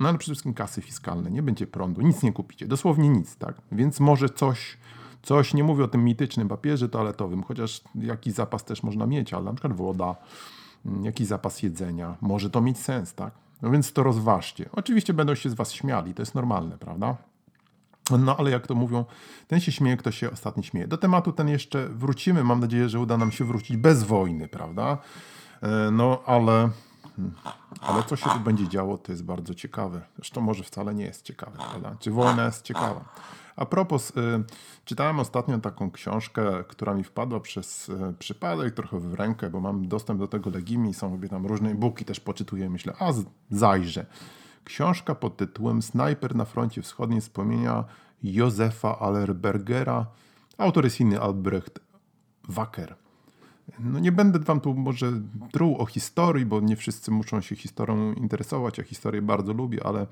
No 0.01 0.09
ale 0.09 0.19
przede 0.19 0.35
wszystkim 0.35 0.55
kasy 0.55 0.83
fiskalne, 0.83 1.31
nie 1.31 1.43
będzie 1.43 1.67
prądu, 1.67 2.03
nic 2.03 2.23
nie 2.23 2.33
kupicie, 2.33 2.67
dosłownie 2.67 3.09
nic, 3.09 3.37
tak? 3.37 3.55
Więc 3.73 4.01
może 4.01 4.29
coś 4.29 4.77
coś, 5.23 5.55
nie 5.55 5.65
mówię 5.65 5.85
o 5.85 5.89
tym 5.89 6.05
mitycznym 6.05 6.49
papierze 6.49 6.89
toaletowym, 6.89 7.43
chociaż 7.43 7.81
jakiś 7.95 8.35
zapas 8.35 8.65
też 8.65 8.83
można 8.83 9.07
mieć, 9.07 9.35
ale 9.35 9.45
na 9.45 9.53
przykład 9.53 9.73
woda, 9.77 10.17
mm, 10.87 11.05
jakiś 11.05 11.27
zapas 11.27 11.63
jedzenia, 11.63 12.17
może 12.21 12.51
to 12.51 12.61
mieć 12.61 12.79
sens, 12.79 13.15
tak? 13.15 13.35
No 13.63 13.71
więc 13.71 13.93
to 13.93 14.03
rozważcie. 14.03 14.69
Oczywiście 14.73 15.15
będą 15.15 15.35
się 15.35 15.51
z 15.51 15.55
was 15.55 15.73
śmiali, 15.73 16.15
to 16.15 16.23
jest 16.23 16.35
normalne, 16.35 16.79
prawda? 16.79 17.17
No 18.19 18.37
ale 18.37 18.51
jak 18.51 18.67
to 18.67 18.75
mówią, 18.75 19.05
ten 19.49 19.61
się 19.61 19.73
śmieje, 19.73 19.97
kto 19.97 20.11
się 20.11 20.31
ostatni 20.31 20.65
śmieje. 20.65 20.89
Do 20.89 20.99
tematu 20.99 21.33
ten 21.33 21.49
jeszcze 21.49 21.89
wrócimy. 21.89 22.45
Mam 22.45 22.61
nadzieję, 22.61 22.89
że 22.89 23.01
uda 23.01 23.17
nam 23.17 23.33
się 23.33 23.45
wrócić 23.45 23.77
bez 23.77 24.03
wojny, 24.03 24.49
prawda? 24.49 24.99
E, 25.63 25.91
no 25.91 26.23
ale, 26.27 26.71
ale 27.81 28.03
co 28.03 28.17
się 28.17 28.31
tu 28.31 28.41
będzie 28.41 28.69
działo, 28.69 28.99
to 28.99 29.13
jest 29.13 29.25
bardzo 29.25 29.55
ciekawe. 29.55 30.01
Zresztą 30.17 30.41
może 30.41 30.65
wcale 30.65 30.95
nie 30.95 31.05
jest 31.05 31.23
ciekawe, 31.23 31.59
prawda? 31.71 31.97
Czy 32.01 32.11
wojna 32.11 32.45
jest 32.45 32.63
ciekawa? 32.63 33.05
A 33.57 33.67
propos, 33.67 34.11
y, 34.11 34.45
czytałem 34.85 35.21
ostatnio 35.21 35.59
taką 35.59 35.91
książkę, 35.91 36.65
która 36.69 36.95
mi 36.95 37.05
wpadła 37.05 37.41
przez 37.41 37.89
y, 37.89 38.15
przypadek 38.19 38.75
trochę 38.75 38.99
w 38.99 39.15
rękę, 39.15 39.51
bo 39.51 39.61
mam 39.61 39.89
dostęp 39.89 40.21
do 40.21 40.29
tego 40.29 40.51
Legimi, 40.51 40.95
są 40.95 41.11
sobie 41.11 41.29
tam 41.29 41.47
różne 41.47 41.71
e-booki, 41.71 42.05
też 42.05 42.21
poczytuję, 42.21 42.71
myślę, 42.71 42.93
a 42.99 43.13
zajrzę. 43.51 44.07
Książka 44.65 45.15
pod 45.15 45.37
tytułem 45.37 45.83
Snajper 45.83 46.37
na 46.37 46.45
froncie 46.45 46.83
wschodnim 46.83 47.21
wspomnienia 47.21 47.85
Józefa 48.23 48.99
Allerbergera. 48.99 50.07
Autor 50.59 50.85
jest 50.85 51.01
inny 51.01 51.21
Albrecht 51.21 51.81
Wacker. 52.49 52.97
No 53.79 53.99
nie 53.99 54.13
będę 54.13 54.39
wam 54.39 54.61
tu 54.61 54.75
może 54.75 55.13
truł 55.53 55.77
o 55.77 55.87
historii, 55.87 56.47
bo 56.47 56.61
nie 56.61 56.77
wszyscy 56.77 57.11
muszą 57.11 57.41
się 57.41 57.57
historią 57.57 58.13
interesować. 58.13 58.79
Ja 58.79 58.85
historię 58.85 59.23
bardzo 59.23 59.53
lubię, 59.53 59.87
ale 59.87 60.07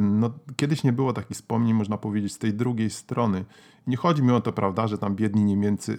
no, 0.00 0.30
kiedyś 0.56 0.84
nie 0.84 0.92
było 0.92 1.12
takich 1.12 1.36
wspomnień, 1.36 1.74
można 1.74 1.98
powiedzieć, 1.98 2.32
z 2.32 2.38
tej 2.38 2.54
drugiej 2.54 2.90
strony. 2.90 3.44
Nie 3.86 3.96
chodzi 3.96 4.22
mi 4.22 4.30
o 4.30 4.40
to, 4.40 4.52
prawda, 4.52 4.86
że 4.86 4.98
tam 4.98 5.16
biedni 5.16 5.56
Niemcy, 5.56 5.98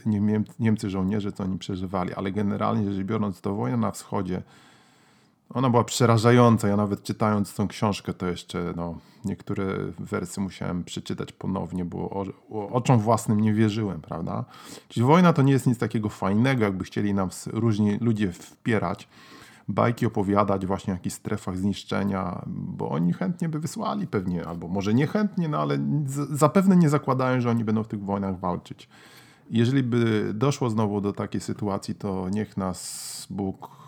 Niemcy 0.60 0.90
żołnierze, 0.90 1.32
co 1.32 1.44
oni 1.44 1.58
przeżywali, 1.58 2.14
ale 2.14 2.32
generalnie 2.32 2.94
rzecz 2.94 3.06
biorąc, 3.06 3.42
to 3.42 3.56
wojna 3.56 3.78
na 3.78 3.92
wschodzie, 3.92 4.44
ona 5.54 5.70
była 5.70 5.84
przerażająca. 5.84 6.68
Ja 6.68 6.78
nawet 6.78 7.04
czytając 7.04 7.54
tą 7.54 7.68
książkę, 7.68 8.14
to 8.14 8.28
jeszcze 8.28 8.74
no, 8.76 8.98
niektóre 9.26 9.66
wersy 10.00 10.42
musiałem 10.42 10.84
przeczytać 10.84 11.32
ponownie, 11.32 11.86
bo 11.86 12.10
o, 12.10 12.26
o, 12.50 12.70
oczom 12.70 13.00
własnym 13.00 13.40
nie 13.40 13.54
wierzyłem, 13.54 14.02
prawda? 14.02 14.46
Czyli 14.88 15.06
wojna 15.06 15.34
to 15.34 15.42
nie 15.42 15.54
jest 15.54 15.68
nic 15.68 15.78
takiego 15.78 16.10
fajnego, 16.10 16.64
jakby 16.64 16.84
chcieli 16.84 17.14
nam 17.14 17.30
różni 17.54 17.98
ludzie 17.98 18.32
wpierać 18.32 19.08
bajki 19.70 20.06
opowiadać 20.06 20.66
właśnie 20.66 20.94
o 20.94 20.96
jakichś 20.96 21.16
strefach 21.16 21.58
zniszczenia, 21.58 22.42
bo 22.48 22.90
oni 22.90 23.14
chętnie 23.14 23.50
by 23.50 23.60
wysłali 23.60 24.08
pewnie, 24.08 24.48
albo 24.48 24.68
może 24.68 24.94
niechętnie, 24.94 25.50
no 25.50 25.62
ale 25.62 25.80
zapewne 26.32 26.76
nie 26.76 26.90
zakładają, 26.90 27.42
że 27.42 27.50
oni 27.50 27.64
będą 27.64 27.84
w 27.84 27.88
tych 27.88 28.04
wojnach 28.04 28.40
walczyć. 28.40 28.90
Jeżeli 29.50 29.84
by 29.84 30.32
doszło 30.34 30.70
znowu 30.70 31.02
do 31.02 31.14
takiej 31.14 31.42
sytuacji, 31.42 31.96
to 31.96 32.30
niech 32.30 32.58
nas 32.58 33.28
Bóg, 33.30 33.79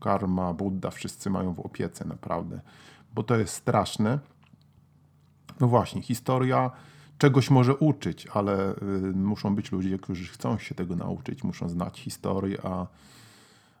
karma, 0.00 0.54
Buddha, 0.54 0.90
wszyscy 0.90 1.30
mają 1.30 1.54
w 1.54 1.60
opiece 1.60 2.04
naprawdę, 2.04 2.60
bo 3.14 3.22
to 3.22 3.36
jest 3.36 3.54
straszne. 3.54 4.18
No 5.60 5.68
właśnie, 5.68 6.02
historia 6.02 6.70
czegoś 7.18 7.50
może 7.50 7.76
uczyć, 7.76 8.26
ale 8.26 8.72
y, 8.72 8.76
muszą 9.14 9.54
być 9.54 9.72
ludzie, 9.72 9.98
którzy 9.98 10.26
chcą 10.26 10.58
się 10.58 10.74
tego 10.74 10.96
nauczyć, 10.96 11.44
muszą 11.44 11.68
znać 11.68 12.00
historię, 12.00 12.58
a 12.64 12.86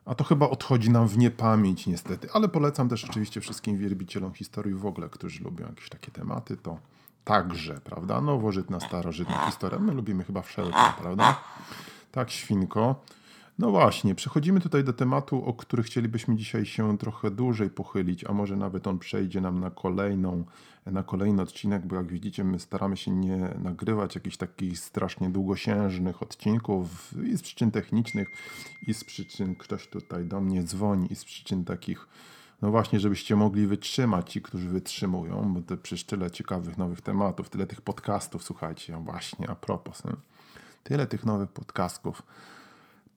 a 0.08 0.14
to 0.14 0.24
chyba 0.24 0.50
odchodzi 0.50 0.90
nam 0.90 1.08
w 1.08 1.18
niepamięć 1.18 1.86
niestety, 1.86 2.28
ale 2.32 2.48
polecam 2.48 2.88
też 2.88 3.04
oczywiście 3.04 3.40
wszystkim 3.40 3.76
wielbicielom 3.76 4.32
historii 4.32 4.74
w 4.74 4.86
ogóle, 4.86 5.08
którzy 5.08 5.44
lubią 5.44 5.66
jakieś 5.66 5.88
takie 5.88 6.10
tematy, 6.10 6.56
to 6.56 6.78
także, 7.24 7.80
prawda? 7.84 8.20
Nowożytna, 8.20 8.80
starożytna 8.80 9.46
historia. 9.46 9.78
My 9.78 9.92
lubimy 9.92 10.24
chyba 10.24 10.42
wszelką, 10.42 10.78
prawda? 11.00 11.40
Tak, 12.12 12.30
świnko. 12.30 13.02
No 13.58 13.70
właśnie, 13.70 14.14
przechodzimy 14.14 14.60
tutaj 14.60 14.84
do 14.84 14.92
tematu, 14.92 15.44
o 15.44 15.52
który 15.52 15.82
chcielibyśmy 15.82 16.36
dzisiaj 16.36 16.66
się 16.66 16.98
trochę 16.98 17.30
dłużej 17.30 17.70
pochylić, 17.70 18.24
a 18.24 18.32
może 18.32 18.56
nawet 18.56 18.86
on 18.86 18.98
przejdzie 18.98 19.40
nam 19.40 19.60
na 19.60 19.70
kolejną, 19.70 20.44
na 20.86 21.02
kolejny 21.02 21.42
odcinek, 21.42 21.86
bo 21.86 21.96
jak 21.96 22.06
widzicie, 22.06 22.44
my 22.44 22.58
staramy 22.58 22.96
się 22.96 23.10
nie 23.10 23.54
nagrywać 23.62 24.14
jakichś 24.14 24.36
takich 24.36 24.78
strasznie 24.78 25.30
długosiężnych 25.30 26.22
odcinków 26.22 27.14
i 27.24 27.36
z 27.36 27.42
przyczyn 27.42 27.70
technicznych, 27.70 28.30
i 28.86 28.94
z 28.94 29.04
przyczyn 29.04 29.54
ktoś 29.54 29.86
tutaj 29.86 30.24
do 30.24 30.40
mnie 30.40 30.62
dzwoni, 30.62 31.12
i 31.12 31.16
z 31.16 31.24
przyczyn 31.24 31.64
takich, 31.64 32.08
no 32.62 32.70
właśnie, 32.70 33.00
żebyście 33.00 33.36
mogli 33.36 33.66
wytrzymać 33.66 34.32
ci, 34.32 34.42
którzy 34.42 34.68
wytrzymują, 34.68 35.54
bo 35.54 35.60
to 35.62 35.76
przecież 35.76 36.04
tyle 36.04 36.30
ciekawych 36.30 36.78
nowych 36.78 37.00
tematów, 37.00 37.50
tyle 37.50 37.66
tych 37.66 37.80
podcastów, 37.80 38.44
słuchajcie, 38.44 38.96
właśnie, 38.96 39.50
a 39.50 39.54
propos, 39.54 40.04
nie? 40.04 40.12
tyle 40.82 41.06
tych 41.06 41.24
nowych 41.26 41.50
podcastów 41.50 42.22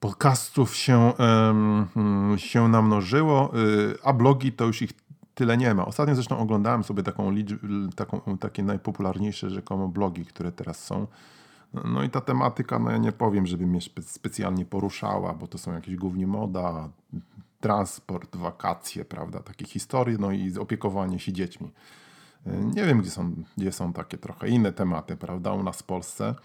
podcastów 0.02 0.76
się, 0.76 1.14
um, 1.20 2.38
się 2.38 2.68
namnożyło, 2.68 3.52
y, 3.58 3.98
a 4.04 4.14
blogi 4.14 4.52
to 4.52 4.66
już 4.66 4.82
ich 4.82 4.92
tyle 5.36 5.58
nie 5.58 5.74
ma. 5.74 5.86
Ostatnio 5.86 6.16
zresztą 6.16 6.38
oglądałem 6.38 6.84
sobie 6.84 7.04
taką, 7.04 7.36
taką 7.96 8.38
takie 8.38 8.64
najpopularniejsze 8.64 9.50
rzekomo 9.50 9.88
blogi, 9.88 10.26
które 10.26 10.52
teraz 10.52 10.84
są. 10.84 11.08
No 11.74 12.04
i 12.04 12.10
ta 12.10 12.22
tematyka, 12.22 12.80
no 12.80 12.92
ja 12.92 12.98
nie 12.98 13.12
powiem, 13.12 13.48
żeby 13.48 13.68
mnie 13.68 13.82
spe 13.82 14.02
specjalnie 14.02 14.66
poruszała, 14.66 15.34
bo 15.34 15.48
to 15.48 15.58
są 15.58 15.74
jakieś 15.74 15.96
głównie 15.96 16.28
moda, 16.28 16.90
transport, 17.60 18.36
wakacje, 18.36 19.06
prawda, 19.06 19.40
takie 19.40 19.66
historie, 19.66 20.18
no 20.20 20.32
i 20.32 20.58
opiekowanie 20.58 21.20
się 21.20 21.34
dziećmi. 21.34 21.72
Y, 22.48 22.52
nie 22.76 22.86
wiem, 22.86 23.02
gdzie 23.02 23.12
są, 23.12 23.36
gdzie 23.58 23.72
są 23.72 23.94
takie 23.94 24.18
trochę 24.18 24.48
inne 24.48 24.72
tematy, 24.72 25.18
prawda, 25.18 25.54
u 25.54 25.64
nas 25.64 25.80
w 25.80 25.84
Polsce. 25.84 26.36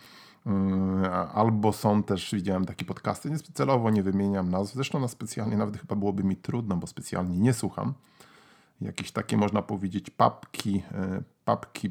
Yy, 0.46 1.10
albo 1.12 1.72
są 1.72 2.02
też, 2.02 2.34
widziałem 2.34 2.64
takie 2.64 2.84
podcasty, 2.84 3.30
nie 3.30 3.38
celowo 3.38 3.90
nie 3.90 4.02
wymieniam 4.02 4.50
nazw, 4.50 4.74
zresztą 4.74 5.00
na 5.00 5.08
specjalnie 5.08 5.56
nawet 5.56 5.78
chyba 5.78 5.96
byłoby 5.96 6.24
mi 6.24 6.36
trudno, 6.36 6.76
bo 6.76 6.86
specjalnie 6.86 7.38
nie 7.38 7.52
słucham. 7.52 7.94
Jakieś 8.80 9.12
takie 9.12 9.36
można 9.36 9.62
powiedzieć 9.62 10.10
papki, 10.10 10.74
yy, 10.74 11.22
papki 11.44 11.90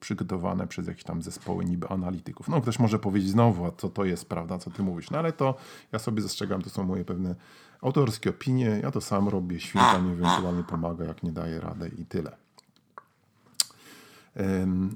przygotowane 0.00 0.66
przez 0.66 0.86
jakieś 0.86 1.04
tam 1.04 1.22
zespoły 1.22 1.64
niby 1.64 1.88
analityków. 1.88 2.48
No 2.48 2.60
ktoś 2.60 2.78
może 2.78 2.98
powiedzieć 2.98 3.30
znowu, 3.30 3.64
a 3.64 3.70
co 3.70 3.88
to 3.88 4.04
jest, 4.04 4.28
prawda, 4.28 4.58
co 4.58 4.70
ty 4.70 4.82
mówisz. 4.82 5.10
No 5.10 5.18
ale 5.18 5.32
to 5.32 5.54
ja 5.92 5.98
sobie 5.98 6.22
zastrzegam, 6.22 6.62
to 6.62 6.70
są 6.70 6.84
moje 6.84 7.04
pewne 7.04 7.34
autorskie 7.82 8.30
opinie, 8.30 8.80
ja 8.82 8.90
to 8.90 9.00
sam 9.00 9.28
robię, 9.28 9.60
świnka 9.60 9.98
mi 9.98 10.12
ewentualnie 10.12 10.64
pomaga, 10.64 11.04
jak 11.04 11.22
nie 11.22 11.32
daje 11.32 11.60
radę 11.60 11.88
i 11.88 12.04
tyle. 12.04 12.36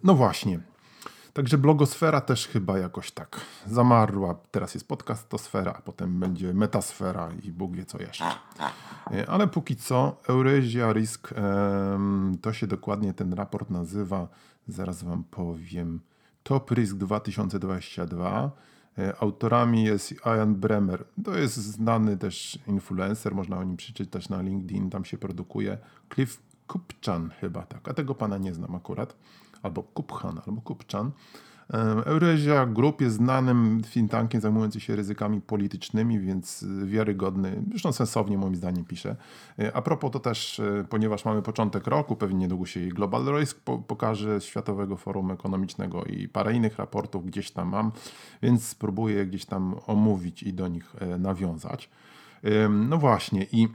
No 0.04 0.14
właśnie, 0.14 0.60
Także 1.32 1.58
blogosfera 1.58 2.20
też 2.20 2.48
chyba 2.48 2.78
jakoś 2.78 3.10
tak 3.10 3.40
zamarła. 3.66 4.34
Teraz 4.50 4.74
jest 4.74 4.88
podcastosfera, 4.88 5.72
a 5.78 5.82
potem 5.82 6.20
będzie 6.20 6.54
metasfera 6.54 7.28
i 7.42 7.52
Bóg 7.52 7.76
wie 7.76 7.84
co 7.84 8.02
jeszcze. 8.02 8.24
E, 9.10 9.30
ale 9.30 9.46
póki 9.46 9.76
co 9.76 10.16
Eurasia 10.28 10.92
Risk, 10.92 11.34
to 12.42 12.52
się 12.52 12.66
dokładnie 12.66 13.14
ten 13.14 13.32
raport 13.32 13.70
nazywa, 13.70 14.28
zaraz 14.68 15.02
wam 15.02 15.24
powiem, 15.24 16.00
Top 16.42 16.70
Risk 16.70 16.96
2022. 16.96 18.50
E, 18.98 19.14
autorami 19.20 19.84
jest 19.84 20.14
Ian 20.26 20.54
Bremer. 20.54 21.04
To 21.24 21.38
jest 21.38 21.56
znany 21.56 22.16
też 22.16 22.58
influencer, 22.66 23.34
można 23.34 23.58
o 23.58 23.64
nim 23.64 23.76
przeczytać 23.76 24.28
na 24.28 24.42
LinkedIn, 24.42 24.90
tam 24.90 25.04
się 25.04 25.18
produkuje. 25.18 25.78
Cliff 26.14 26.42
Kupchan 26.70 27.30
chyba 27.40 27.62
tak, 27.62 27.88
a 27.88 27.94
tego 27.94 28.14
pana 28.14 28.38
nie 28.38 28.54
znam 28.54 28.74
akurat 28.74 29.16
albo 29.62 29.82
Kupchan, 29.82 30.40
albo 30.46 30.60
Kupczan. 30.60 31.10
Eurasia 32.06 32.66
Group 32.66 33.00
jest 33.00 33.16
znanym 33.16 33.82
think 33.92 34.10
tankiem 34.10 34.40
zajmującym 34.40 34.80
się 34.80 34.96
ryzykami 34.96 35.40
politycznymi, 35.40 36.20
więc 36.20 36.64
wiarygodny, 36.84 37.62
zresztą 37.70 37.92
sensownie 37.92 38.38
moim 38.38 38.56
zdaniem 38.56 38.84
pisze. 38.84 39.16
E, 39.58 39.76
a 39.76 39.82
propos 39.82 40.10
to 40.10 40.20
też, 40.20 40.60
e, 40.60 40.84
ponieważ 40.88 41.24
mamy 41.24 41.42
początek 41.42 41.86
roku, 41.86 42.16
pewnie 42.16 42.38
niedługo 42.38 42.66
się 42.66 42.80
Global 42.80 43.24
Risk 43.24 43.58
pokaże 43.86 44.40
Światowego 44.40 44.96
Forum 44.96 45.30
Ekonomicznego 45.30 46.04
i 46.04 46.28
parę 46.28 46.54
innych 46.54 46.76
raportów 46.76 47.26
gdzieś 47.26 47.50
tam 47.50 47.68
mam, 47.68 47.92
więc 48.42 48.68
spróbuję 48.68 49.26
gdzieś 49.26 49.44
tam 49.44 49.74
omówić 49.86 50.42
i 50.42 50.52
do 50.52 50.68
nich 50.68 50.96
e, 50.98 51.18
nawiązać. 51.18 51.90
No 52.70 52.98
właśnie 52.98 53.46
i 53.52 53.68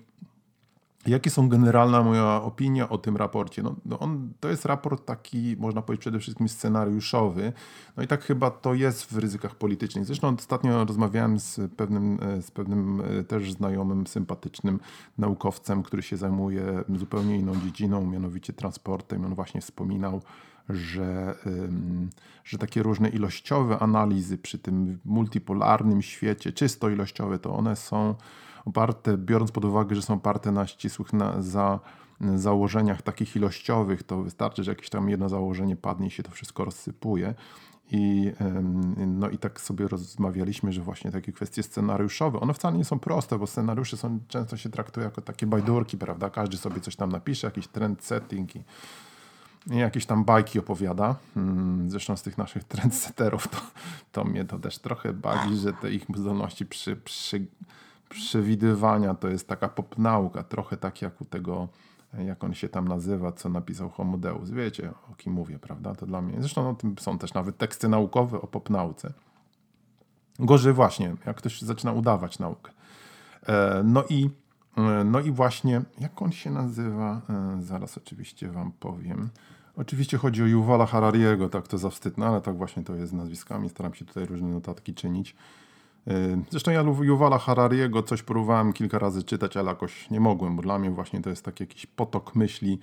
Jakie 1.07 1.29
są 1.29 1.49
generalna 1.49 2.03
moja 2.03 2.41
opinia 2.41 2.89
o 2.89 2.97
tym 2.97 3.17
raporcie? 3.17 3.63
No, 3.63 3.75
no 3.85 3.99
on, 3.99 4.33
to 4.39 4.49
jest 4.49 4.65
raport 4.65 5.05
taki, 5.05 5.55
można 5.59 5.81
powiedzieć, 5.81 6.01
przede 6.01 6.19
wszystkim 6.19 6.49
scenariuszowy. 6.49 7.53
No 7.97 8.03
i 8.03 8.07
tak 8.07 8.23
chyba 8.23 8.51
to 8.51 8.73
jest 8.73 9.13
w 9.13 9.17
ryzykach 9.17 9.55
politycznych. 9.55 10.05
Zresztą 10.05 10.35
ostatnio 10.39 10.85
rozmawiałem 10.85 11.39
z 11.39 11.59
pewnym, 11.77 12.19
e, 12.21 12.41
z 12.41 12.51
pewnym 12.51 13.01
e, 13.01 13.23
też 13.23 13.53
znajomym, 13.53 14.07
sympatycznym 14.07 14.79
naukowcem, 15.17 15.83
który 15.83 16.03
się 16.03 16.17
zajmuje 16.17 16.83
zupełnie 16.95 17.37
inną 17.37 17.55
dziedziną, 17.61 18.05
mianowicie 18.05 18.53
transportem. 18.53 19.25
On 19.25 19.35
właśnie 19.35 19.61
wspominał, 19.61 20.21
że, 20.69 21.35
że 22.43 22.57
takie 22.57 22.83
różne 22.83 23.09
ilościowe 23.09 23.79
analizy 23.79 24.37
przy 24.37 24.59
tym 24.59 24.99
multipolarnym 25.05 26.01
świecie, 26.01 26.51
czysto 26.51 26.89
ilościowe, 26.89 27.39
to 27.39 27.55
one 27.55 27.75
są 27.75 28.15
oparte, 28.65 29.17
biorąc 29.17 29.51
pod 29.51 29.65
uwagę, 29.65 29.95
że 29.95 30.01
są 30.01 30.13
oparte 30.13 30.51
na 30.51 30.67
ścisłych 30.67 31.13
na, 31.13 31.41
za, 31.41 31.79
założeniach 32.35 33.01
takich 33.01 33.35
ilościowych, 33.35 34.03
to 34.03 34.23
wystarczy, 34.23 34.63
że 34.63 34.71
jakieś 34.71 34.89
tam 34.89 35.09
jedno 35.09 35.29
założenie 35.29 35.75
padnie 35.75 36.07
i 36.07 36.11
się 36.11 36.23
to 36.23 36.31
wszystko 36.31 36.65
rozsypuje. 36.65 37.33
I, 37.91 38.31
no 39.07 39.29
i 39.29 39.37
tak 39.37 39.61
sobie 39.61 39.87
rozmawialiśmy, 39.87 40.73
że 40.73 40.81
właśnie 40.81 41.11
takie 41.11 41.31
kwestie 41.31 41.63
scenariuszowe, 41.63 42.39
one 42.39 42.53
wcale 42.53 42.77
nie 42.77 42.85
są 42.85 42.99
proste, 42.99 43.39
bo 43.39 43.47
scenariusze 43.47 43.97
są, 43.97 44.19
często 44.27 44.57
się 44.57 44.69
traktuje 44.69 45.05
jako 45.05 45.21
takie 45.21 45.47
bajdurki, 45.47 45.97
prawda? 45.97 46.29
Każdy 46.29 46.57
sobie 46.57 46.81
coś 46.81 46.95
tam 46.95 47.11
napisze, 47.11 47.47
jakiś 47.47 47.67
trend 47.67 48.03
setting 48.03 48.55
i, 48.55 48.63
i 49.71 49.77
jakieś 49.77 50.05
tam 50.05 50.23
bajki 50.23 50.59
opowiada. 50.59 51.15
Hmm, 51.33 51.89
zresztą 51.89 52.17
z 52.17 52.21
tych 52.21 52.37
naszych 52.37 52.63
trendsetterów 52.73 53.47
to, 53.47 53.57
to 54.11 54.23
mnie 54.23 54.45
to 54.45 54.59
też 54.59 54.79
trochę 54.79 55.13
bawi, 55.13 55.57
że 55.57 55.73
te 55.73 55.91
ich 55.91 56.05
zdolności 56.15 56.65
przy, 56.65 56.95
przy 56.95 57.45
przewidywania 58.09 59.13
to 59.13 59.27
jest 59.27 59.47
taka 59.47 59.69
popnauka, 59.69 60.43
trochę 60.43 60.77
tak 60.77 61.01
jak 61.01 61.21
u 61.21 61.25
tego 61.25 61.67
jak 62.23 62.43
on 62.43 62.53
się 62.53 62.69
tam 62.69 62.87
nazywa, 62.87 63.31
co 63.31 63.49
napisał 63.49 63.89
Homo 63.89 64.17
Deus. 64.17 64.49
Wiecie, 64.49 64.91
o 65.11 65.15
kim 65.15 65.33
mówię, 65.33 65.59
prawda? 65.59 65.95
To 65.95 66.05
dla 66.05 66.21
mnie. 66.21 66.35
Zresztą 66.39 66.63
no, 66.63 66.73
tym 66.73 66.95
są 66.99 67.17
też 67.17 67.33
nawet 67.33 67.57
teksty 67.57 67.89
naukowe 67.89 68.41
o 68.41 68.47
popnauce. 68.47 69.13
Gorzej 70.39 70.73
właśnie, 70.73 71.15
jak 71.25 71.37
ktoś 71.37 71.61
zaczyna 71.61 71.91
udawać 71.91 72.39
naukę. 72.39 72.71
E, 73.47 73.81
no 73.83 74.03
i, 74.09 74.29
e, 74.77 75.03
no 75.03 75.19
i 75.19 75.31
właśnie, 75.31 75.81
jak 75.99 76.21
on 76.21 76.31
się 76.31 76.51
nazywa? 76.51 77.21
E, 77.29 77.61
zaraz 77.61 77.97
oczywiście 77.97 78.49
wam 78.49 78.71
powiem. 78.79 79.29
Oczywiście 79.75 80.17
chodzi 80.17 80.43
o 80.43 80.45
Yuvala 80.45 80.85
Harariego, 80.85 81.49
tak 81.49 81.67
to 81.67 81.77
zawstydne, 81.77 82.25
ale 82.25 82.41
tak 82.41 82.57
właśnie 82.57 82.83
to 82.83 82.95
jest 82.95 83.11
z 83.11 83.13
nazwiskami. 83.13 83.69
Staram 83.69 83.93
się 83.93 84.05
tutaj 84.05 84.25
różne 84.25 84.47
notatki 84.47 84.93
czynić. 84.93 85.35
Zresztą 86.49 86.71
ja 86.71 86.83
Yuvala 87.01 87.37
Harariego 87.37 88.03
coś 88.03 88.23
próbowałem 88.23 88.73
kilka 88.73 88.99
razy 88.99 89.23
czytać, 89.23 89.57
ale 89.57 89.69
jakoś 89.69 90.09
nie 90.09 90.19
mogłem, 90.19 90.55
bo 90.55 90.61
dla 90.61 90.79
mnie 90.79 90.91
właśnie 90.91 91.21
to 91.21 91.29
jest 91.29 91.45
taki 91.45 91.63
jakiś 91.63 91.85
potok 91.85 92.35
myśli. 92.35 92.79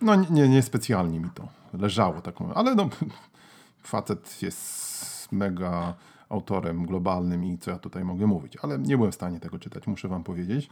No 0.00 0.14
nie, 0.14 0.48
nie 0.48 0.62
specjalnie 0.62 1.20
mi 1.20 1.30
to 1.30 1.48
leżało, 1.72 2.20
tak 2.20 2.34
ale 2.54 2.74
no 2.74 2.88
facet 3.82 4.42
jest 4.42 5.32
mega 5.32 5.94
autorem 6.28 6.86
globalnym 6.86 7.44
i 7.44 7.58
co 7.58 7.70
ja 7.70 7.78
tutaj 7.78 8.04
mogę 8.04 8.26
mówić, 8.26 8.56
ale 8.62 8.78
nie 8.78 8.96
byłem 8.96 9.12
w 9.12 9.14
stanie 9.14 9.40
tego 9.40 9.58
czytać, 9.58 9.86
muszę 9.86 10.08
wam 10.08 10.24
powiedzieć. 10.24 10.68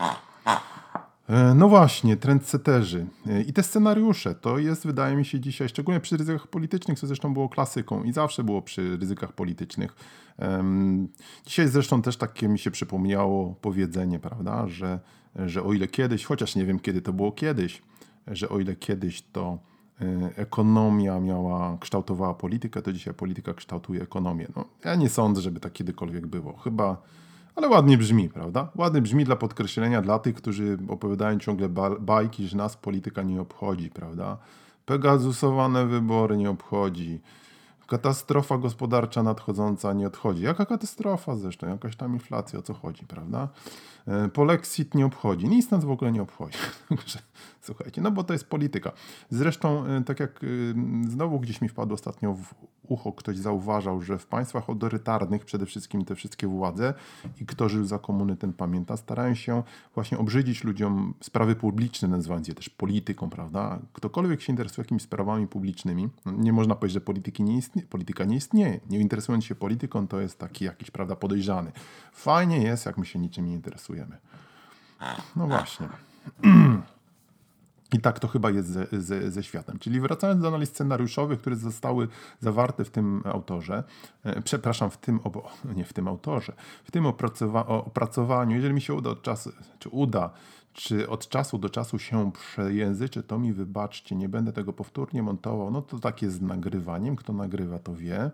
E, 1.29 1.55
no 1.55 1.69
właśnie, 1.69 2.17
trendsetterzy 2.17 3.07
e, 3.27 3.43
i 3.43 3.53
te 3.53 3.63
scenariusze, 3.63 4.35
to 4.35 4.59
jest 4.59 4.87
wydaje 4.87 5.17
mi 5.17 5.25
się 5.25 5.41
dzisiaj, 5.41 5.69
szczególnie 5.69 6.01
przy 6.01 6.17
ryzykach 6.17 6.47
politycznych, 6.47 6.99
co 6.99 7.07
zresztą 7.07 7.35
było 7.35 7.49
klasyką 7.49 8.03
i 8.03 8.13
zawsze 8.13 8.45
było 8.45 8.63
przy 8.63 8.97
ryzykach 8.97 9.33
politycznych. 9.33 9.97
Dzisiaj 11.47 11.69
zresztą 11.69 12.03
też 12.03 12.17
takie 12.17 12.49
mi 12.49 12.59
się 12.59 12.71
przypomniało 12.71 13.55
powiedzenie, 13.61 14.19
prawda, 14.19 14.69
że, 14.69 15.01
że 15.37 15.63
o 15.63 15.73
ile 15.73 15.89
kiedyś, 15.89 16.25
chociaż 16.25 16.57
nie 16.57 16.65
wiem 16.65 16.81
kiedy 16.81 17.03
to 17.03 17.13
było 17.13 17.33
kiedyś, 17.33 17.83
że 18.27 18.49
o 18.49 18.61
ile 18.61 18.77
kiedyś 18.77 19.23
to 19.23 19.59
e, 20.01 20.31
ekonomia 20.37 21.21
miała, 21.21 21.79
kształtowała 21.81 22.35
politykę, 22.35 22.83
to 22.83 22.93
dzisiaj 22.93 23.15
polityka 23.15 23.55
kształtuje 23.55 24.03
ekonomię. 24.03 24.47
No, 24.57 24.65
ja 24.85 24.95
nie 24.95 25.09
sądzę, 25.09 25.41
żeby 25.41 25.61
tak 25.61 25.73
kiedykolwiek 25.73 26.27
było. 26.27 26.57
Chyba 26.57 27.03
ale 27.57 27.69
ładnie 27.69 27.99
brzmi, 27.99 28.29
prawda? 28.29 28.69
Ładnie 28.75 29.03
brzmi 29.03 29.25
dla 29.25 29.37
podkreślenia 29.37 30.03
dla 30.03 30.19
tych, 30.19 30.35
którzy 30.35 30.79
opowiadają 30.89 31.39
ciągle 31.39 31.69
bajki, 32.01 32.49
że 32.49 32.57
nas 32.57 32.77
polityka 32.77 33.23
nie 33.23 33.41
obchodzi, 33.41 33.91
prawda? 33.91 34.37
Pegasusowane 34.87 35.87
wybory 35.87 36.37
nie 36.37 36.51
obchodzi. 36.51 37.21
Katastrofa 37.87 38.59
gospodarcza 38.59 39.23
nadchodząca 39.23 39.93
nie 39.93 40.07
odchodzi. 40.07 40.43
Jaka 40.43 40.67
katastrofa 40.67 41.37
zresztą? 41.37 41.69
Jakaś 41.69 41.97
tam 41.97 42.13
inflacja, 42.13 42.59
o 42.59 42.63
co 42.63 42.75
chodzi, 42.75 43.07
prawda? 43.07 43.49
E, 44.09 44.29
Polexit 44.29 44.95
nie 44.95 45.07
obchodzi. 45.07 45.49
Nic 45.49 45.71
nas 45.71 45.85
w 45.85 45.91
ogóle 45.91 46.13
nie 46.13 46.23
obchodzi. 46.23 46.59
Słuchajcie, 47.67 48.01
no 48.01 48.11
bo 48.11 48.25
to 48.25 48.33
jest 48.33 48.45
polityka. 48.45 48.93
Zresztą, 49.31 49.87
e, 49.87 50.05
tak 50.05 50.21
jak 50.21 50.45
e, 50.45 50.47
znowu 51.09 51.41
gdzieś 51.41 51.61
mi 51.61 51.69
wpadło 51.69 51.95
ostatnio 51.95 52.35
w 52.35 52.55
ucho, 52.89 53.13
ktoś 53.13 53.37
zauważał, 53.37 54.03
że 54.03 54.19
w 54.19 54.27
państwach 54.27 54.71
autorytarnych 54.71 55.45
przede 55.45 55.67
wszystkim 55.67 56.05
te 56.05 56.15
wszystkie 56.15 56.47
władze 56.47 56.95
i 57.41 57.47
kto 57.47 57.69
żył 57.69 57.85
za 57.85 57.99
komuny, 57.99 58.37
ten 58.37 58.53
pamięta, 58.53 58.97
starają 58.97 59.35
się 59.35 59.63
właśnie 59.95 60.19
obrzydzić 60.19 60.65
ludziom 60.65 61.15
sprawy 61.21 61.55
publiczne, 61.55 62.09
nazywając 62.09 62.49
je 62.49 62.55
też 62.55 62.69
polityką, 62.69 63.31
prawda? 63.31 63.79
Ktokolwiek 63.93 64.41
się 64.41 64.53
interesuje 64.53 64.85
jakimiś 64.85 65.03
sprawami 65.03 65.47
publicznymi, 65.47 66.09
no 66.27 66.33
nie 66.33 66.53
można 66.53 66.75
powiedzieć, 66.75 66.95
że 66.95 67.01
polityki 67.01 67.43
nie 67.43 67.57
istnieje, 67.57 67.89
polityka 67.89 68.25
nie 68.25 68.37
istnieje. 68.37 68.81
Nie 68.91 68.99
interesując 68.99 69.45
się 69.45 69.55
polityką, 69.55 70.09
to 70.09 70.21
jest 70.21 70.39
taki 70.39 70.65
jakiś, 70.65 70.91
prawda, 70.91 71.17
podejrzany. 71.17 71.73
Fajnie 72.13 72.63
jest, 72.63 72.87
jak 72.87 72.99
my 72.99 73.07
się 73.07 73.19
niczym 73.19 73.47
nie 73.47 73.53
interesujemy. 73.53 74.17
No 75.37 75.47
właśnie. 75.47 75.89
I 77.93 78.01
tak 78.01 78.21
to 78.21 78.29
chyba 78.29 78.51
jest 78.51 78.69
ze, 78.69 78.87
ze, 78.93 79.31
ze, 79.31 79.43
światem. 79.43 79.79
Czyli 79.79 80.01
wracając 80.01 80.43
do 80.43 80.49
analiz 80.49 80.69
scenariuszowych, 80.69 81.41
które 81.41 81.57
zostały 81.57 82.09
zawarte 82.41 82.85
w 82.85 82.91
tym 82.91 83.23
autorze, 83.25 83.85
e, 84.25 84.43
przepraszam, 84.43 84.91
w 84.91 84.97
tym, 84.97 85.21
obo, 85.25 85.51
nie 85.77 85.85
w 85.85 85.93
tym 85.93 86.09
autorze, 86.09 86.53
w 86.85 86.91
tym 86.91 87.07
opracowa 87.07 87.67
opracowaniu, 87.67 88.57
jeżeli 88.57 88.75
mi 88.75 88.81
się 88.81 88.95
uda 88.95 89.11
od 89.11 89.23
czasu, 89.23 89.53
czy 89.79 89.89
uda, 89.89 90.31
czy 90.73 91.09
od 91.09 91.29
czasu 91.29 91.59
do 91.59 91.71
czasu 91.71 91.99
się 91.99 92.33
przejęzyczy, 92.33 93.23
to 93.23 93.39
mi 93.39 93.53
wybaczcie, 93.53 94.17
nie 94.17 94.29
będę 94.29 94.53
tego 94.53 94.73
powtórnie 94.73 95.23
montował, 95.23 95.71
no 95.71 95.83
to 95.83 95.99
tak 95.99 96.23
jest 96.23 96.37
z 96.37 96.43
nagrywaniem, 96.43 97.17
kto 97.17 97.33
nagrywa 97.33 97.79
to 97.79 97.95
wie. 97.95 98.31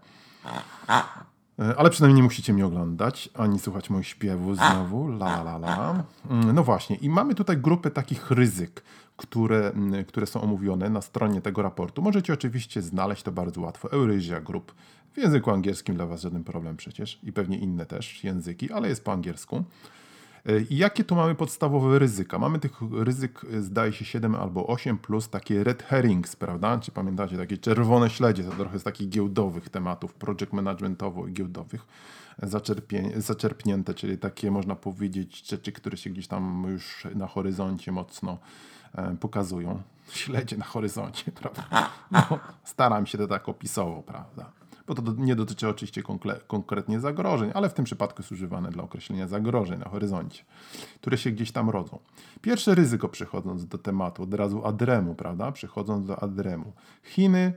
E, 1.70 1.77
ale 1.77 1.90
przynajmniej 1.90 2.16
nie 2.16 2.22
musicie 2.22 2.53
mnie 2.53 2.66
oglądać, 2.66 3.31
ani 3.35 3.59
słuchać 3.59 3.90
moich 3.90 4.07
śpiewów 4.07 4.57
znowu. 4.57 5.09
La, 5.09 5.40
la, 5.40 5.57
la. 5.57 6.05
Mm, 6.31 6.55
no 6.55 6.64
właśnie, 6.64 6.96
i 6.96 7.09
mamy 7.09 7.35
tutaj 7.35 7.57
grupę 7.57 7.90
takich 7.90 8.31
ryzyk, 8.31 8.83
które, 9.16 9.70
mm, 9.70 10.05
które 10.05 10.27
są 10.27 10.40
omówione 10.40 10.90
na 10.90 11.01
stronie 11.01 11.40
tego 11.40 11.62
raportu. 11.62 12.03
Możecie 12.03 12.33
oczywiście 12.33 12.83
znaleźć 12.83 13.22
to 13.22 13.33
bardzo 13.33 13.61
łatwo. 13.61 13.92
Euryzja 13.92 14.40
Group. 14.40 14.75
W 15.12 15.18
języku 15.18 15.51
angielskim 15.51 15.94
dla 15.94 16.07
Was 16.07 16.20
żaden 16.20 16.44
problem 16.44 16.77
przecież 16.77 17.18
i 17.22 17.33
pewnie 17.33 17.59
inne 17.59 17.87
też 17.87 18.25
języki, 18.25 18.72
ale 18.72 18.88
jest 18.88 19.05
po 19.05 19.12
angielsku. 19.12 19.64
E, 20.46 20.61
I 20.61 20.76
jakie 20.76 21.05
tu 21.05 21.14
mamy 21.14 21.35
podstawowe 21.35 21.98
ryzyka? 21.98 22.38
Mamy 22.38 22.59
tych 22.59 22.72
ryzyk, 22.92 23.40
e, 23.52 23.62
zdaje 23.62 23.92
się, 23.92 24.05
7 24.05 24.35
albo 24.35 24.66
8, 24.66 24.98
plus 24.98 25.28
takie 25.28 25.64
red 25.64 25.83
herrings, 25.83 26.37
prawda? 26.37 26.78
Czy 26.78 26.92
pamiętacie, 26.92 27.37
takie 27.37 27.59
czerwone 27.59 28.11
śledzie, 28.11 28.44
to 28.44 28.50
trochę 28.50 28.78
z 28.78 28.83
takich 28.83 29.09
giełdowych 29.09 29.68
tematów, 29.68 30.14
project 30.14 30.52
managementowo 30.52 31.26
i 31.26 31.33
giełdowych, 31.33 31.87
zaczerpnięte, 33.16 33.94
czyli 33.94 34.18
takie, 34.18 34.50
można 34.50 34.76
powiedzieć, 34.76 35.48
rzeczy, 35.48 35.72
które 35.72 35.96
się 35.96 36.11
gdzieś 36.11 36.26
tam 36.26 36.66
już 36.68 37.07
na 37.14 37.26
horyzoncie 37.26 37.92
mocno 37.92 38.38
e, 38.94 39.16
pokazują. 39.20 39.83
Śledzie 40.11 40.57
na 40.57 40.64
horyzoncie, 40.64 41.33
prawda? 41.40 41.90
No, 42.11 42.38
staram 42.64 43.07
się 43.07 43.18
to 43.18 43.26
tak 43.26 43.48
opisowo, 43.48 44.02
prawda? 44.02 44.62
Bo 44.94 45.12
to 45.12 45.22
nie 45.22 45.37
dotyczy 45.37 45.68
oczywiście 45.68 46.02
konkretnie 46.46 47.00
zagrożeń, 47.00 47.50
ale 47.55 47.68
w 47.68 47.74
tym 47.74 47.85
przypadku 47.85 48.22
jest 48.22 48.33
używane 48.33 48.70
dla 48.70 48.83
określenia 48.83 49.28
zagrożeń 49.28 49.78
na 49.78 49.88
horyzoncie, 49.88 50.44
które 51.00 51.18
się 51.18 51.31
gdzieś 51.31 51.52
tam 51.52 51.70
rodzą. 51.70 51.98
Pierwsze 52.40 52.74
ryzyko, 52.74 53.09
przechodząc 53.09 53.66
do 53.66 53.78
tematu, 53.78 54.22
od 54.22 54.35
razu 54.35 54.66
adremu, 54.66 55.14
prawda? 55.14 55.52
Przechodząc 55.52 56.07
do 56.07 56.22
adremu. 56.22 56.72
Chiny, 57.05 57.52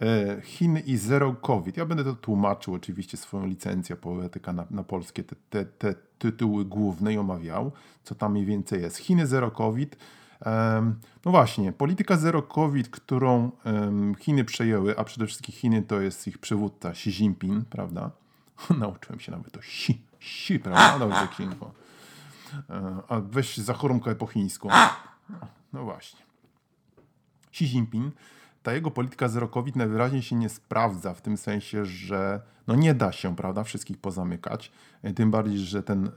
e, 0.00 0.40
Chiny 0.42 0.80
i 0.80 0.96
zero 0.96 1.34
COVID. 1.34 1.76
Ja 1.76 1.86
będę 1.86 2.04
to 2.04 2.14
tłumaczył 2.14 2.74
oczywiście 2.74 3.16
swoją 3.16 3.46
licencję 3.46 3.96
poetyka 3.96 4.52
na, 4.52 4.66
na 4.70 4.84
polskie, 4.84 5.24
te, 5.24 5.36
te, 5.50 5.64
te 5.64 5.94
tytuły 6.18 6.64
główne 6.64 7.14
i 7.14 7.18
omawiał, 7.18 7.72
co 8.04 8.14
tam 8.14 8.32
mniej 8.32 8.44
więcej 8.44 8.82
jest. 8.82 8.96
Chiny 8.96 9.26
zero 9.26 9.50
COVID 9.50 9.96
no 11.24 11.30
właśnie, 11.30 11.72
polityka 11.72 12.16
zero 12.16 12.42
COVID, 12.42 12.88
którą 12.88 13.50
Chiny 14.18 14.44
przejęły, 14.44 14.98
a 14.98 15.04
przede 15.04 15.26
wszystkim 15.26 15.54
Chiny 15.54 15.82
to 15.82 16.00
jest 16.00 16.28
ich 16.28 16.38
przywódca 16.38 16.90
Xi 16.90 17.10
Jinping, 17.10 17.64
prawda? 17.64 18.10
Nauczyłem 18.78 19.20
się 19.20 19.32
nawet 19.32 19.52
to 19.52 19.58
Xi, 19.58 20.02
Xi 20.20 20.58
prawda? 20.58 20.98
Dobrze, 20.98 21.28
Kingo. 21.36 21.72
E, 22.70 22.96
a 23.08 23.20
weź 23.20 23.56
za 23.56 23.74
chorągę 23.74 24.14
po 24.14 24.26
chińsku. 24.26 24.68
No 25.72 25.84
właśnie. 25.84 26.20
Xi 27.50 27.64
Jinping, 27.64 28.14
ta 28.62 28.72
jego 28.72 28.90
polityka 28.90 29.28
zero 29.28 29.48
COVID 29.48 29.76
najwyraźniej 29.76 30.22
się 30.22 30.36
nie 30.36 30.48
sprawdza 30.48 31.14
w 31.14 31.20
tym 31.20 31.36
sensie, 31.36 31.84
że 31.84 32.40
no 32.66 32.74
nie 32.74 32.94
da 32.94 33.12
się, 33.12 33.36
prawda, 33.36 33.64
wszystkich 33.64 33.98
pozamykać. 33.98 34.72
E, 35.02 35.12
tym 35.12 35.30
bardziej, 35.30 35.58
że 35.58 35.82
ten 35.82 36.10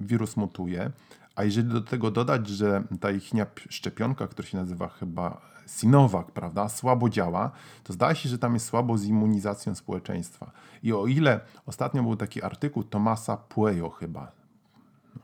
wirus 0.00 0.36
mutuje. 0.36 0.90
A 1.38 1.44
jeżeli 1.44 1.68
do 1.68 1.80
tego 1.80 2.10
dodać, 2.10 2.48
że 2.48 2.82
ta 3.00 3.10
ich 3.10 3.30
szczepionka, 3.68 4.26
która 4.26 4.48
się 4.48 4.58
nazywa 4.58 4.88
chyba 4.88 5.40
Sinovac, 5.66 6.26
prawda, 6.30 6.68
słabo 6.68 7.08
działa, 7.08 7.50
to 7.84 7.92
zdaje 7.92 8.16
się, 8.16 8.28
że 8.28 8.38
tam 8.38 8.54
jest 8.54 8.66
słabo 8.66 8.98
z 8.98 9.04
immunizacją 9.04 9.74
społeczeństwa. 9.74 10.50
I 10.82 10.92
o 10.92 11.06
ile 11.06 11.40
ostatnio 11.66 12.02
był 12.02 12.16
taki 12.16 12.42
artykuł 12.42 12.84
Tomasa 12.84 13.36
Pueyo 13.36 13.90
chyba, 13.90 14.32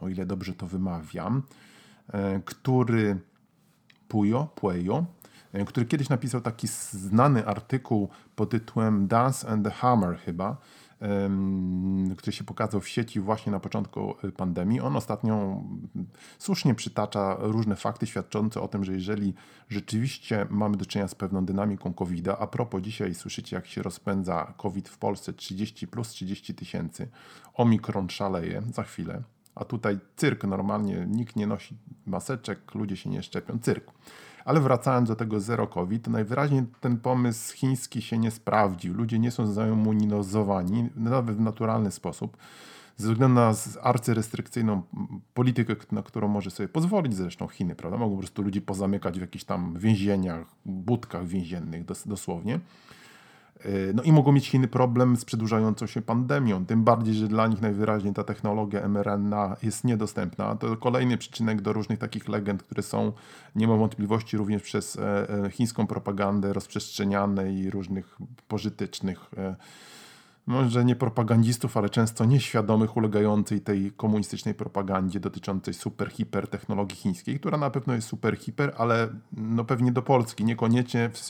o 0.01 0.09
ile 0.09 0.27
dobrze 0.27 0.53
to 0.55 0.67
wymawiam, 0.67 1.43
e, 2.13 2.41
który 2.45 3.21
Puyo, 4.09 4.49
Pueyo, 4.55 5.05
e, 5.53 5.65
który 5.65 5.87
kiedyś 5.87 6.09
napisał 6.09 6.41
taki 6.41 6.69
znany 6.91 7.47
artykuł 7.47 8.09
pod 8.37 8.51
tytułem 8.51 9.07
Dance 9.07 9.49
and 9.49 9.65
the 9.65 9.71
Hammer 9.71 10.19
chyba, 10.19 10.57
który 12.19 12.33
się 12.33 12.45
pokazał 12.45 12.81
w 12.81 12.89
sieci 12.89 13.21
właśnie 13.21 13.53
na 13.53 13.61
początku 13.61 14.15
pandemii. 14.37 14.81
On 14.81 14.97
ostatnio 14.97 15.63
słusznie 16.39 16.75
przytacza 16.75 17.37
różne 17.41 17.77
fakty 17.77 18.07
świadczące 18.07 18.61
o 18.61 18.69
tym, 18.69 18.85
że 18.85 18.93
jeżeli 18.93 19.35
rzeczywiście 19.69 20.47
mamy 20.51 20.77
do 20.77 20.87
czynienia 20.87 21.09
z 21.09 21.15
pewną 21.15 21.45
dynamiką 21.45 21.95
COVID, 21.95 22.29
a 22.29 22.47
propos 22.47 22.83
dzisiaj 22.83 23.15
słyszycie, 23.15 23.57
jak 23.57 23.67
się 23.67 23.83
rozpędza 23.83 24.55
COVID 24.57 24.89
w 24.89 24.99
Polsce 24.99 25.33
30 25.33 25.89
plus 25.89 26.09
30 26.09 26.55
tysięcy, 26.55 27.09
omikron 27.55 28.09
szaleje 28.09 28.63
za 28.73 28.83
chwilę, 28.83 29.23
a 29.55 29.65
tutaj 29.65 29.99
cyrk 30.17 30.45
normalnie, 30.45 31.07
nikt 31.09 31.37
nie 31.37 31.47
nosi 31.47 31.77
maseczek, 32.07 32.75
ludzie 32.75 32.97
się 32.97 33.11
nie 33.11 33.23
szczepią, 33.23 33.59
cyrk. 33.59 33.93
Ale 34.45 34.61
wracając 34.61 35.09
do 35.09 35.17
tego 35.17 35.41
zero 35.41 35.67
COVID, 35.67 36.05
to 36.05 36.11
najwyraźniej 36.11 36.63
ten 36.81 36.97
pomysł 36.97 37.55
chiński 37.57 38.03
się 38.03 38.19
nie 38.19 38.31
sprawdził. 38.31 38.95
Ludzie 38.95 39.19
nie 39.19 39.31
są 39.31 39.47
zaimmunizowani 39.47 40.89
nawet 40.97 41.37
w 41.37 41.41
naturalny 41.41 41.91
sposób 41.91 42.37
ze 42.97 43.13
względu 43.13 43.35
na 43.35 43.55
arcyrestrykcyjną 43.83 44.83
politykę, 45.35 45.77
na 45.93 46.03
którą 46.03 46.29
może 46.29 46.51
sobie 46.51 46.69
pozwolić 46.69 47.15
zresztą 47.15 47.49
Chiny, 47.49 47.75
prawda? 47.75 47.99
Mogą 47.99 48.15
po 48.15 48.19
prostu 48.19 48.43
ludzi 48.43 48.61
pozamykać 48.61 49.19
w 49.19 49.21
jakichś 49.21 49.45
tam 49.45 49.79
więzieniach, 49.79 50.47
budkach 50.67 51.27
więziennych 51.27 51.85
dosłownie. 52.07 52.61
No 53.95 54.03
i 54.03 54.13
mogą 54.13 54.33
mieć 54.33 54.49
Chiny 54.49 54.69
problem 54.69 55.17
z 55.17 55.25
przedłużającą 55.25 55.87
się 55.87 56.03
pandemią, 56.03 56.67
tym 56.67 56.85
bardziej, 56.85 57.15
że 57.15 57.29
dla 57.29 57.47
nich 57.47 57.61
najwyraźniej 57.61 58.15
ta 58.15 58.25
technologia 58.25 58.89
mRNA 58.89 59.57
jest 59.63 59.85
niedostępna. 59.85 60.57
To 60.57 60.77
kolejny 60.77 61.19
przyczynek 61.19 61.61
do 61.61 61.73
różnych 61.73 61.99
takich 61.99 62.29
legend, 62.29 62.63
które 62.63 62.83
są, 62.83 63.13
nie 63.55 63.69
ma 63.69 63.77
wątpliwości, 63.77 64.37
również 64.37 64.63
przez 64.63 64.97
e, 64.97 65.29
e, 65.45 65.51
chińską 65.51 65.87
propagandę 65.87 66.53
rozprzestrzeniane 66.53 67.53
i 67.53 67.71
różnych 67.71 68.19
pożytecznych 68.49 69.31
e, 69.37 69.57
może 70.47 70.85
nie 70.85 70.97
propagandzistów, 70.97 71.77
ale 71.77 71.91
często 71.91 72.25
nieświadomych, 72.25 72.97
ulegającej 72.97 73.61
tej 73.61 73.93
komunistycznej 73.93 74.55
propagandzie 74.55 75.21
dotyczącej 75.21 75.75
super, 75.75 76.11
hiper 76.11 76.49
technologii 76.49 76.97
chińskiej, 76.97 77.41
która 77.41 77.59
na 77.59 77.71
pewno 77.71 77.95
jest 77.95 78.09
super, 78.09 78.37
hiper, 78.37 78.75
ale 78.79 79.09
no 79.33 79.65
pewnie 79.65 79.93
do 79.93 80.03
Polski, 80.03 80.45
niekoniecznie 80.45 81.09
w, 81.09 81.21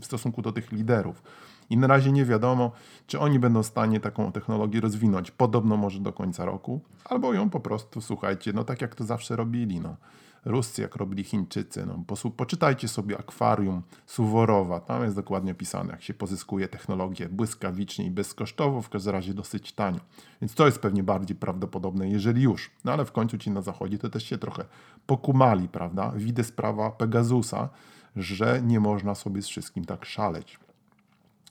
w 0.00 0.04
stosunku 0.04 0.42
do 0.42 0.52
tych 0.52 0.72
liderów. 0.72 1.22
I 1.70 1.76
na 1.76 1.86
razie 1.86 2.12
nie 2.12 2.24
wiadomo, 2.24 2.72
czy 3.06 3.20
oni 3.20 3.38
będą 3.38 3.62
w 3.62 3.66
stanie 3.66 4.00
taką 4.00 4.32
technologię 4.32 4.80
rozwinąć. 4.80 5.30
Podobno 5.30 5.76
może 5.76 6.00
do 6.00 6.12
końca 6.12 6.44
roku, 6.44 6.80
albo 7.04 7.34
ją 7.34 7.50
po 7.50 7.60
prostu, 7.60 8.00
słuchajcie, 8.00 8.52
no 8.52 8.64
tak 8.64 8.80
jak 8.80 8.94
to 8.94 9.04
zawsze 9.04 9.36
robili, 9.36 9.80
no. 9.80 9.96
Ruscy, 10.44 10.82
jak 10.82 10.96
robili 10.96 11.24
Chińczycy. 11.24 11.86
No, 11.86 12.04
poczytajcie 12.36 12.88
sobie 12.88 13.18
akwarium 13.18 13.82
Suworowa, 14.06 14.80
tam 14.80 15.02
jest 15.02 15.16
dokładnie 15.16 15.52
opisane, 15.52 15.90
jak 15.90 16.02
się 16.02 16.14
pozyskuje 16.14 16.68
technologię 16.68 17.28
błyskawicznie 17.28 18.06
i 18.06 18.10
bezkosztowo, 18.10 18.82
w 18.82 18.88
każdym 18.88 19.12
razie 19.12 19.34
dosyć 19.34 19.72
tanio. 19.72 20.00
Więc 20.40 20.54
to 20.54 20.66
jest 20.66 20.78
pewnie 20.78 21.02
bardziej 21.02 21.36
prawdopodobne, 21.36 22.08
jeżeli 22.08 22.42
już. 22.42 22.70
No 22.84 22.92
ale 22.92 23.04
w 23.04 23.12
końcu 23.12 23.38
ci 23.38 23.50
na 23.50 23.62
zachodzie 23.62 23.98
to 23.98 24.10
też 24.10 24.24
się 24.24 24.38
trochę 24.38 24.64
pokumali, 25.06 25.68
prawda? 25.68 26.12
Widzę 26.16 26.44
sprawa 26.44 26.90
Pegasusa, 26.90 27.68
że 28.16 28.62
nie 28.62 28.80
można 28.80 29.14
sobie 29.14 29.42
z 29.42 29.46
wszystkim 29.46 29.84
tak 29.84 30.04
szaleć. 30.04 30.58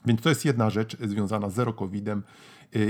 Więc 0.05 0.21
to 0.21 0.29
jest 0.29 0.45
jedna 0.45 0.69
rzecz 0.69 0.97
związana 0.97 1.49
z 1.49 1.53
zero 1.53 1.73
COVID-em 1.73 2.23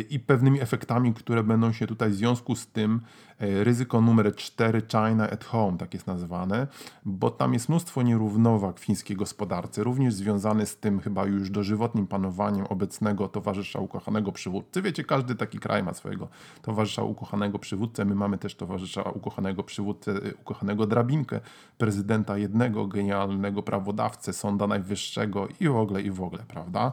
i 0.09 0.19
pewnymi 0.19 0.61
efektami, 0.61 1.13
które 1.13 1.43
będą 1.43 1.71
się 1.71 1.87
tutaj 1.87 2.09
w 2.09 2.15
związku 2.15 2.55
z 2.55 2.67
tym 2.67 3.01
y, 3.41 3.63
ryzyko 3.63 4.01
numer 4.01 4.35
4 4.35 4.81
China 4.91 5.29
at 5.29 5.45
home, 5.45 5.77
tak 5.77 5.93
jest 5.93 6.07
nazywane, 6.07 6.67
bo 7.05 7.31
tam 7.31 7.53
jest 7.53 7.69
mnóstwo 7.69 8.01
nierównowag 8.01 8.79
w 8.79 8.83
fińskiej 8.83 9.17
gospodarce, 9.17 9.83
również 9.83 10.13
związane 10.13 10.65
z 10.65 10.77
tym 10.77 10.99
chyba 10.99 11.25
już 11.25 11.49
dożywotnim 11.49 12.07
panowaniem 12.07 12.65
obecnego 12.65 13.27
towarzysza 13.27 13.79
ukochanego 13.79 14.31
przywódcy. 14.31 14.81
Wiecie, 14.81 15.03
każdy 15.03 15.35
taki 15.35 15.59
kraj 15.59 15.83
ma 15.83 15.93
swojego 15.93 16.27
towarzysza 16.61 17.03
ukochanego 17.03 17.59
przywódcę, 17.59 18.05
my 18.05 18.15
mamy 18.15 18.37
też 18.37 18.55
towarzysza 18.55 19.01
ukochanego 19.01 19.63
przywódcę, 19.63 20.11
y, 20.11 20.33
ukochanego 20.41 20.87
drabinkę, 20.87 21.39
prezydenta 21.77 22.37
jednego, 22.37 22.87
genialnego 22.87 23.63
prawodawcę, 23.63 24.33
sąda 24.33 24.67
najwyższego 24.67 25.47
i 25.59 25.67
w 25.67 25.75
ogóle, 25.75 26.01
i 26.01 26.11
w 26.11 26.21
ogóle, 26.21 26.43
prawda? 26.47 26.91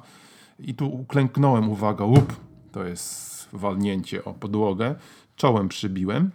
I 0.59 0.75
tu 0.75 0.95
uklęknąłem, 0.95 1.69
uwaga, 1.69 2.05
łup, 2.05 2.33
to 2.77 2.85
jest 2.85 3.49
walnięcie 3.53 4.25
o 4.25 4.35
podłogę, 4.35 4.95
czołem 5.37 5.69
przybiłem. 5.69 6.31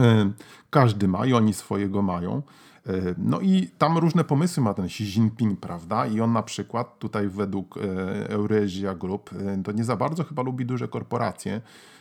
E, 0.00 0.30
każdy 0.70 1.08
ma 1.08 1.26
i 1.26 1.32
oni 1.32 1.54
swojego 1.54 2.02
mają. 2.02 2.42
E, 2.86 2.92
no 3.18 3.40
i 3.40 3.70
tam 3.78 3.98
różne 3.98 4.24
pomysły 4.24 4.62
ma 4.62 4.74
ten 4.74 4.84
Xi 4.84 5.04
Jinping, 5.04 5.60
prawda? 5.60 6.06
I 6.06 6.20
on 6.20 6.32
na 6.32 6.42
przykład 6.42 6.98
tutaj 6.98 7.28
według 7.28 7.76
e, 7.76 7.80
Eurasia 8.30 8.94
Group 8.94 9.30
to 9.64 9.72
nie 9.72 9.84
za 9.84 9.96
bardzo 9.96 10.24
chyba 10.24 10.42
lubi 10.42 10.66
duże 10.66 10.88
korporacje. 10.88 11.60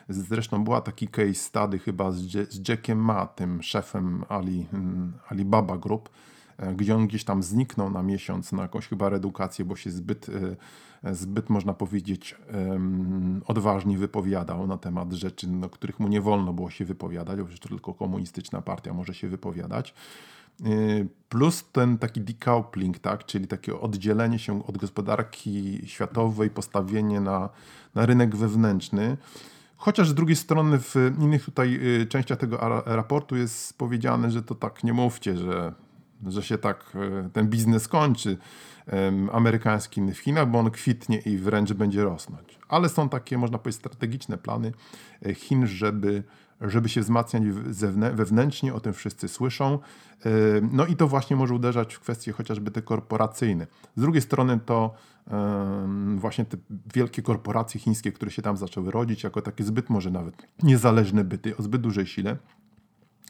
Zresztą 0.09 0.63
była 0.63 0.81
taki 0.81 1.07
case 1.07 1.33
study 1.33 1.79
chyba 1.79 2.11
z, 2.11 2.69
Jackiem 2.69 2.99
Ma, 2.99 3.25
tym 3.25 3.63
szefem 3.63 4.25
Ali, 4.29 4.65
mm, 4.73 5.13
Alibaba 5.29 5.77
Group, 5.77 6.09
gdzie 6.75 6.95
on 6.95 7.07
gdzieś 7.07 7.23
tam 7.23 7.43
zniknął 7.43 7.89
na 7.89 8.03
miesiąc 8.03 8.51
na 8.51 8.61
jakąś 8.61 8.87
chyba 8.87 9.09
redukację, 9.09 9.65
bo 9.65 9.75
się 9.75 9.91
zbyt, 9.91 10.27
e, 11.03 11.15
zbyt 11.15 11.49
można 11.49 11.73
powiedzieć, 11.73 12.35
odważnie 13.45 13.97
wypowiadał 13.97 14.67
na 14.67 14.77
temat 14.77 15.13
rzeczy, 15.13 15.47
na 15.47 15.69
których 15.69 15.99
mu 15.99 16.07
nie 16.07 16.21
wolno 16.21 16.53
było 16.53 16.69
się 16.69 16.85
wypowiadać, 16.85 17.39
bo 17.39 17.45
przecież 17.45 17.69
tylko 17.69 17.93
komunistyczna 17.93 18.61
partia 18.61 18.93
może 18.93 19.13
się 19.13 19.27
wypowiadać. 19.27 19.93
E, 20.61 20.65
plus 21.29 21.65
ten 21.71 21.97
taki 21.97 22.21
decoupling, 22.21 22.99
tak, 22.99 23.25
czyli 23.25 23.47
takie 23.47 23.79
oddzielenie 23.79 24.39
się 24.39 24.65
od 24.65 24.77
gospodarki 24.77 25.81
światowej, 25.85 26.49
postawienie 26.49 27.21
na, 27.21 27.49
na 27.95 28.05
rynek 28.05 28.35
wewnętrzny. 28.35 29.17
Chociaż 29.77 30.09
z 30.09 30.13
drugiej 30.13 30.35
strony 30.35 30.79
w 30.79 30.95
innych 31.19 31.45
tutaj 31.45 31.79
częściach 32.09 32.37
tego 32.37 32.57
raportu 32.85 33.35
jest 33.35 33.77
powiedziane, 33.77 34.31
że 34.31 34.43
to 34.43 34.55
tak 34.55 34.83
nie 34.83 34.93
mówcie, 34.93 35.37
że 35.37 35.73
że 36.27 36.43
się 36.43 36.57
tak 36.57 36.85
e, 36.95 37.29
ten 37.29 37.47
biznes 37.47 37.87
kończy 37.87 38.37
amerykański 39.31 40.01
w 40.01 40.17
Chinach, 40.17 40.49
bo 40.51 40.59
on 40.59 40.71
kwitnie 40.71 41.19
i 41.19 41.37
wręcz 41.37 41.73
będzie 41.73 42.03
rosnąć. 42.03 42.59
Ale 42.69 42.89
są 42.89 43.09
takie, 43.09 43.37
można 43.37 43.57
powiedzieć, 43.57 43.79
strategiczne 43.79 44.37
plany 44.37 44.71
e, 45.25 45.33
Chin, 45.33 45.67
żeby, 45.67 46.23
żeby 46.61 46.89
się 46.89 47.01
wzmacniać 47.01 47.43
wewnętrznie, 48.13 48.73
o 48.73 48.79
tym 48.79 48.93
wszyscy 48.93 49.27
słyszą. 49.27 49.79
E, 50.25 50.29
no 50.71 50.85
i 50.85 50.95
to 50.95 51.07
właśnie 51.07 51.35
może 51.35 51.53
uderzać 51.53 51.93
w 51.93 51.99
kwestie 51.99 52.31
chociażby 52.31 52.71
te 52.71 52.81
korporacyjne. 52.81 53.67
Z 53.95 54.01
drugiej 54.01 54.21
strony 54.21 54.59
to 54.65 54.93
właśnie 56.15 56.45
te 56.45 56.57
wielkie 56.93 57.21
korporacje 57.21 57.79
chińskie, 57.79 58.11
które 58.11 58.31
się 58.31 58.41
tam 58.41 58.57
zaczęły 58.57 58.91
rodzić, 58.91 59.23
jako 59.23 59.41
takie 59.41 59.63
zbyt 59.63 59.89
może 59.89 60.11
nawet 60.11 60.47
niezależne 60.63 61.23
byty 61.23 61.57
o 61.57 61.61
zbyt 61.61 61.81
dużej 61.81 62.05
sile, 62.05 62.37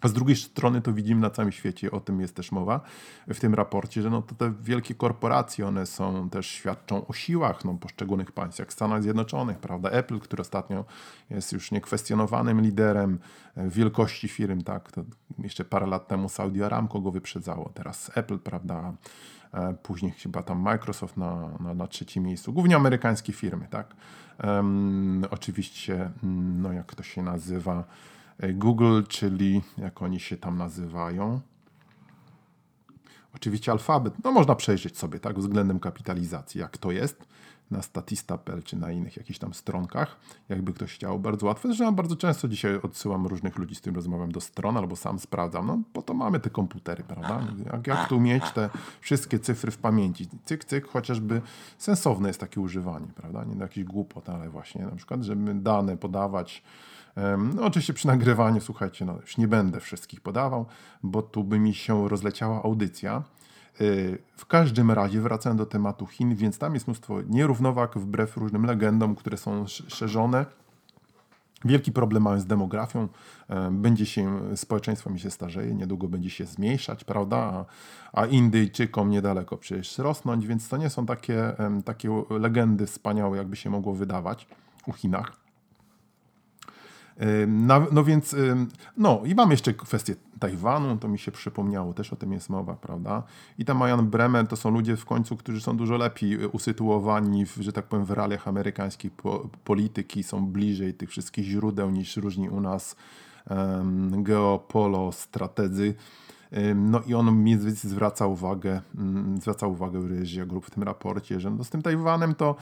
a 0.04 0.08
z 0.08 0.14
drugiej 0.14 0.36
strony 0.36 0.82
to 0.82 0.94
widzimy 0.94 1.22
na 1.22 1.30
całym 1.30 1.52
świecie, 1.52 1.92
o 1.92 2.00
tym 2.00 2.22
jest 2.22 2.36
też 2.36 2.52
mowa 2.52 2.82
w 3.28 3.40
tym 3.40 3.54
raporcie, 3.54 4.02
że 4.02 4.10
no 4.10 4.22
to 4.22 4.36
te 4.36 4.54
wielkie 4.62 4.96
korporacje, 4.96 5.68
one 5.68 5.86
są 5.86 6.30
też 6.30 6.48
świadczą 6.48 7.08
o 7.08 7.14
siłach 7.14 7.66
no, 7.66 7.74
poszczególnych 7.74 8.32
państw, 8.32 8.60
jak 8.60 8.74
Stanach 8.74 9.04
Zjednoczonych, 9.04 9.60
prawda? 9.60 9.90
Apple, 9.90 10.20
który 10.20 10.42
ostatnio 10.42 10.86
jest 11.30 11.54
już 11.54 11.72
niekwestionowanym 11.72 12.62
liderem 12.62 13.20
e, 13.56 13.70
wielkości 13.70 14.28
firm, 14.28 14.62
tak? 14.62 14.92
To 14.92 15.04
jeszcze 15.40 15.66
parę 15.66 15.88
lat 15.88 16.08
temu 16.08 16.30
Saudi 16.30 16.64
Aramco 16.64 17.00
go 17.00 17.12
wyprzedzało, 17.12 17.72
teraz 17.74 18.12
Apple, 18.16 18.40
prawda? 18.40 18.94
E, 19.54 19.74
później 19.74 20.12
chyba 20.12 20.44
tam 20.44 20.60
Microsoft 20.60 21.18
na, 21.18 21.50
na, 21.60 21.74
na 21.74 21.88
trzecim 21.88 22.24
miejscu. 22.24 22.54
Głównie 22.54 22.76
amerykańskie 22.76 23.34
firmy, 23.34 23.68
tak? 23.70 23.96
Um, 24.44 25.26
oczywiście, 25.32 26.12
mm, 26.24 26.62
no 26.62 26.74
jak 26.74 26.96
to 26.96 27.04
się 27.04 27.24
nazywa, 27.24 27.84
Google, 28.52 29.02
czyli 29.08 29.62
jak 29.78 30.02
oni 30.02 30.20
się 30.20 30.38
tam 30.38 30.58
nazywają. 30.58 31.42
Oczywiście 33.36 33.72
alfabet, 33.72 34.14
no 34.24 34.32
można 34.32 34.56
przejrzeć 34.56 34.98
sobie 34.98 35.20
tak 35.20 35.40
względem 35.40 35.80
kapitalizacji, 35.80 36.62
jak 36.62 36.78
to 36.78 36.92
jest 36.92 37.26
na 37.74 37.82
Statista.pl 37.82 38.64
czy 38.64 38.78
na 38.78 38.92
innych 38.92 39.18
jakichś 39.18 39.40
tam 39.40 39.54
stronkach, 39.54 40.20
jakby 40.50 40.74
ktoś 40.74 40.96
chciał, 40.96 41.20
bardzo 41.20 41.46
łatwe. 41.46 41.68
Zresztą 41.68 41.96
bardzo 41.96 42.16
często 42.16 42.48
dzisiaj 42.48 42.76
odsyłam 42.76 43.28
różnych 43.28 43.58
ludzi, 43.58 43.76
z 43.76 43.80
którymi 43.80 43.96
rozmawiam 43.96 44.32
do 44.32 44.42
stron 44.42 44.78
albo 44.78 44.96
sam 44.96 45.20
sprawdzam, 45.20 45.68
no 45.68 45.80
bo 45.94 46.02
to 46.02 46.14
mamy 46.14 46.40
te 46.40 46.50
komputery, 46.50 47.04
prawda? 47.04 47.42
Jak, 47.74 47.88
jak 47.88 48.10
tu 48.10 48.20
mieć 48.20 48.52
te 48.52 48.70
wszystkie 49.02 49.40
cyfry 49.40 49.72
w 49.72 49.78
pamięci? 49.78 50.28
Cyk, 50.46 50.66
cyk, 50.66 50.88
chociażby 50.88 51.42
sensowne 51.78 52.30
jest 52.30 52.40
takie 52.40 52.62
używanie, 52.62 53.08
prawda? 53.16 53.44
Nie 53.44 53.56
do 53.56 53.64
jakichś 53.64 53.88
głupot, 53.88 54.30
ale 54.30 54.50
właśnie 54.50 54.86
na 54.86 54.96
przykład, 54.96 55.24
żeby 55.24 55.54
dane 55.54 55.98
podawać 55.98 56.64
no, 57.56 57.66
oczywiście 57.66 57.94
przy 57.94 58.08
nagrywaniu, 58.08 58.62
słuchajcie, 58.62 59.06
no, 59.06 59.16
już 59.22 59.38
nie 59.38 59.48
będę 59.48 59.80
wszystkich 59.80 60.22
podawał, 60.22 60.66
bo 61.04 61.22
tu 61.22 61.44
by 61.44 61.60
mi 61.60 61.74
się 61.74 62.10
rozleciała 62.10 62.64
audycja. 62.64 63.24
Y, 63.82 64.18
w 64.38 64.46
każdym 64.46 64.92
razie 64.92 65.22
wracając 65.22 65.58
do 65.58 65.66
tematu 65.66 66.06
Chin, 66.06 66.36
więc 66.36 66.58
tam 66.58 66.74
jest 66.74 66.88
mnóstwo 66.88 67.22
nierównowag 67.22 67.98
wbrew 67.98 68.38
różnym 68.38 68.66
legendom, 68.66 69.16
które 69.16 69.38
są 69.38 69.66
szerzone. 69.68 70.46
Wielki 71.66 71.92
problem 71.92 72.24
mamy 72.24 72.40
z 72.40 72.46
demografią. 72.46 73.08
E, 73.50 73.72
będzie 73.72 74.06
się, 74.06 74.40
społeczeństwo 74.56 75.10
mi 75.10 75.20
się 75.20 75.32
starzeje, 75.32 75.76
niedługo 75.76 76.08
będzie 76.08 76.30
się 76.30 76.46
zmniejszać, 76.46 77.04
prawda? 77.04 77.38
A, 77.38 77.66
a 78.22 78.26
Indyjczykom 78.26 79.10
niedaleko 79.10 79.58
przecież 79.58 79.98
rosnąć, 79.98 80.48
więc 80.48 80.70
to 80.70 80.78
nie 80.78 80.90
są 80.90 81.06
takie, 81.06 81.54
takie 81.86 82.24
legendy 82.30 82.86
wspaniałe, 82.86 83.38
jakby 83.38 83.56
się 83.56 83.70
mogło 83.70 83.94
wydawać 83.94 84.48
u 84.88 84.94
Chinach. 84.94 85.43
No, 87.48 87.88
no, 87.92 88.04
więc, 88.04 88.36
no 88.98 89.22
i 89.26 89.36
mam 89.36 89.52
jeszcze 89.52 89.74
kwestię 89.74 90.16
Tajwanu, 90.40 90.98
to 90.98 91.08
mi 91.08 91.20
się 91.20 91.32
przypomniało, 91.32 91.94
też 91.94 92.14
o 92.14 92.16
tym 92.16 92.34
jest 92.34 92.50
mowa, 92.50 92.74
prawda? 92.74 93.24
I 93.58 93.66
tam 93.66 93.78
Majan 93.78 94.10
Bremer 94.10 94.48
to 94.48 94.56
są 94.56 94.72
ludzie 94.72 94.98
w 94.98 95.06
końcu, 95.06 95.38
którzy 95.38 95.62
są 95.62 95.78
dużo 95.78 95.98
lepiej 95.98 96.34
y, 96.44 96.48
usytuowani, 96.50 97.46
w, 97.46 97.58
że 97.60 97.74
tak 97.74 97.86
powiem, 97.86 98.06
w 98.06 98.12
realiach 98.12 98.48
amerykańskiej 98.48 99.12
po, 99.12 99.50
polityki, 99.64 100.24
są 100.24 100.46
bliżej 100.46 100.94
tych 100.94 101.10
wszystkich 101.10 101.46
źródeł 101.46 101.90
niż 101.90 102.18
różni 102.18 102.50
u 102.50 102.62
nas 102.62 102.96
um, 103.50 104.24
strategzy. 105.12 105.96
No 106.76 107.02
i 107.08 107.14
on 107.14 107.44
mi 107.44 107.58
zwraca 107.58 108.28
uwagę, 108.28 108.82
mm, 108.98 109.38
zwraca 109.42 109.68
uwagę 109.68 110.08
reżia 110.08 110.46
grup 110.46 110.66
w 110.66 110.72
tym 110.72 110.84
raporcie, 110.84 111.40
że 111.40 111.52
no 111.52 111.64
z 111.64 111.70
tym 111.70 111.82
Tajwanem 111.82 112.36
to, 112.36 112.56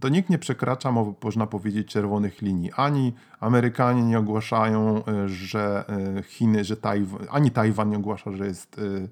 to 0.00 0.08
nikt 0.08 0.30
nie 0.30 0.38
przekracza, 0.38 0.92
można 1.24 1.46
powiedzieć, 1.46 1.88
czerwonych 1.88 2.42
linii. 2.42 2.70
Ani 2.76 3.12
Amerykanie 3.40 4.02
nie 4.02 4.18
ogłaszają, 4.18 5.04
e, 5.04 5.28
że 5.28 5.84
e, 6.18 6.22
Chiny, 6.22 6.64
że 6.64 6.76
Tajwan, 6.76 7.26
ani 7.30 7.50
Tajwan 7.50 7.90
nie 7.90 7.96
ogłasza, 7.96 8.32
że 8.32 8.46
jest, 8.46 8.78
e, 8.78 9.08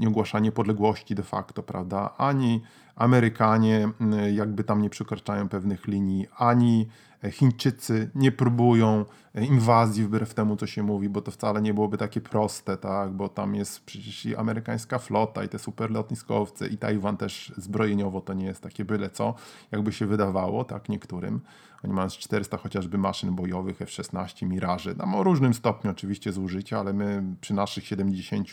nie 0.00 0.08
ogłasza 0.08 0.38
niepodległości 0.38 1.14
de 1.14 1.22
facto, 1.22 1.62
prawda? 1.62 2.14
Ani 2.18 2.62
Amerykanie 2.96 3.88
jakby 4.32 4.64
tam 4.64 4.82
nie 4.82 4.90
przekraczają 4.90 5.48
pewnych 5.48 5.86
linii, 5.86 6.26
ani 6.36 6.88
Chińczycy 7.28 8.10
nie 8.14 8.32
próbują 8.32 9.04
inwazji 9.34 10.04
wbrew 10.04 10.34
temu, 10.34 10.56
co 10.56 10.66
się 10.66 10.82
mówi, 10.82 11.08
bo 11.08 11.22
to 11.22 11.30
wcale 11.30 11.62
nie 11.62 11.74
byłoby 11.74 11.98
takie 11.98 12.20
proste, 12.20 12.76
tak? 12.76 13.10
bo 13.10 13.28
tam 13.28 13.54
jest 13.54 13.84
przecież 13.84 14.26
i 14.26 14.36
amerykańska 14.36 14.98
flota, 14.98 15.44
i 15.44 15.48
te 15.48 15.58
super 15.58 15.90
lotniskowce, 15.90 16.68
i 16.68 16.78
Tajwan 16.78 17.16
też 17.16 17.52
zbrojeniowo 17.56 18.20
to 18.20 18.34
nie 18.34 18.46
jest 18.46 18.62
takie 18.62 18.84
byle 18.84 19.10
co, 19.10 19.34
jakby 19.72 19.92
się 19.92 20.06
wydawało, 20.06 20.64
tak, 20.64 20.88
niektórym. 20.88 21.40
Oni 21.84 21.92
mają 21.92 22.08
400 22.08 22.56
chociażby 22.56 22.98
maszyn 22.98 23.34
bojowych, 23.34 23.82
F-16, 23.82 24.46
Miraży, 24.46 24.94
tam 24.94 25.14
o 25.14 25.22
różnym 25.22 25.54
stopniu 25.54 25.90
oczywiście 25.90 26.32
zużycia, 26.32 26.78
ale 26.78 26.92
my 26.92 27.22
przy 27.40 27.54
naszych 27.54 27.86
70, 27.86 28.48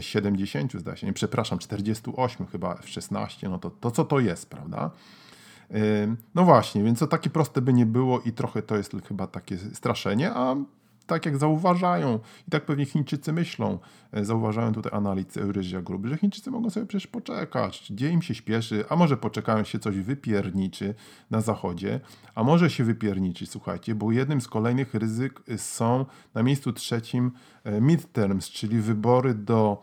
70 0.00 0.72
zdaje 0.72 0.96
się, 0.96 1.06
nie, 1.06 1.12
przepraszam, 1.12 1.58
48 1.58 2.46
chyba 2.46 2.74
F-16, 2.74 3.50
no 3.50 3.58
to, 3.58 3.70
to 3.70 3.90
co 3.90 4.04
to 4.04 4.20
jest, 4.20 4.50
prawda? 4.50 4.90
No 6.34 6.44
właśnie, 6.44 6.82
więc 6.82 6.98
to 6.98 7.06
takie 7.06 7.30
proste 7.30 7.62
by 7.62 7.72
nie 7.72 7.86
było 7.86 8.20
i 8.20 8.32
trochę 8.32 8.62
to 8.62 8.76
jest 8.76 8.92
chyba 9.08 9.26
takie 9.26 9.58
straszenie, 9.58 10.30
a 10.34 10.56
tak 11.06 11.26
jak 11.26 11.36
zauważają 11.36 12.18
i 12.48 12.50
tak 12.50 12.64
pewnie 12.64 12.86
Chińczycy 12.86 13.32
myślą, 13.32 13.78
e, 14.12 14.24
zauważają 14.24 14.72
tutaj 14.72 14.92
analizy 14.94 15.42
Euryzja 15.42 15.82
Group, 15.82 16.06
że 16.06 16.16
Chińczycy 16.16 16.50
mogą 16.50 16.70
sobie 16.70 16.86
przecież 16.86 17.06
poczekać, 17.06 17.86
gdzie 17.90 18.10
im 18.10 18.22
się 18.22 18.34
śpieszy, 18.34 18.84
a 18.88 18.96
może 18.96 19.16
poczekają 19.16 19.64
się 19.64 19.78
coś 19.78 19.98
wypierniczy 19.98 20.94
na 21.30 21.40
zachodzie, 21.40 22.00
a 22.34 22.42
może 22.44 22.70
się 22.70 22.84
wypierniczy, 22.84 23.46
słuchajcie, 23.46 23.94
bo 23.94 24.12
jednym 24.12 24.40
z 24.40 24.48
kolejnych 24.48 24.94
ryzyk 24.94 25.42
są 25.56 26.06
na 26.34 26.42
miejscu 26.42 26.72
trzecim 26.72 27.32
e, 27.64 27.80
midterms, 27.80 28.50
czyli 28.50 28.80
wybory 28.80 29.34
do 29.34 29.82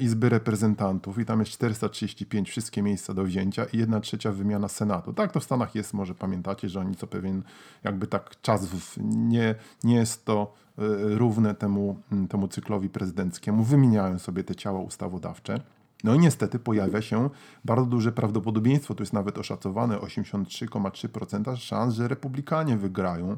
Izby 0.00 0.28
Reprezentantów 0.28 1.18
i 1.18 1.24
tam 1.24 1.40
jest 1.40 1.52
435 1.52 2.50
wszystkie 2.50 2.82
miejsca 2.82 3.14
do 3.14 3.24
wzięcia 3.24 3.64
i 3.64 3.78
1 3.78 4.00
trzecia 4.00 4.32
wymiana 4.32 4.68
Senatu. 4.68 5.12
Tak 5.12 5.32
to 5.32 5.40
w 5.40 5.44
Stanach 5.44 5.74
jest, 5.74 5.94
może 5.94 6.14
pamiętacie, 6.14 6.68
że 6.68 6.80
oni 6.80 6.94
co 6.94 7.06
pewien 7.06 7.42
jakby 7.84 8.06
tak 8.06 8.40
czas 8.40 8.66
w, 8.66 8.96
nie, 9.02 9.54
nie 9.84 9.94
jest 9.94 10.24
to 10.24 10.52
e, 10.78 10.82
równe 11.02 11.54
temu, 11.54 11.96
temu 12.28 12.48
cyklowi 12.48 12.88
prezydenckiemu. 12.88 13.64
Wymieniają 13.64 14.18
sobie 14.18 14.44
te 14.44 14.54
ciała 14.54 14.80
ustawodawcze. 14.80 15.60
No 16.04 16.14
i 16.14 16.18
niestety 16.18 16.58
pojawia 16.58 17.02
się 17.02 17.30
bardzo 17.64 17.86
duże 17.86 18.12
prawdopodobieństwo, 18.12 18.94
to 18.94 19.02
jest 19.02 19.12
nawet 19.12 19.38
oszacowane 19.38 19.96
83,3% 19.98 21.56
szans, 21.56 21.94
że 21.94 22.08
republikanie 22.08 22.76
wygrają 22.76 23.36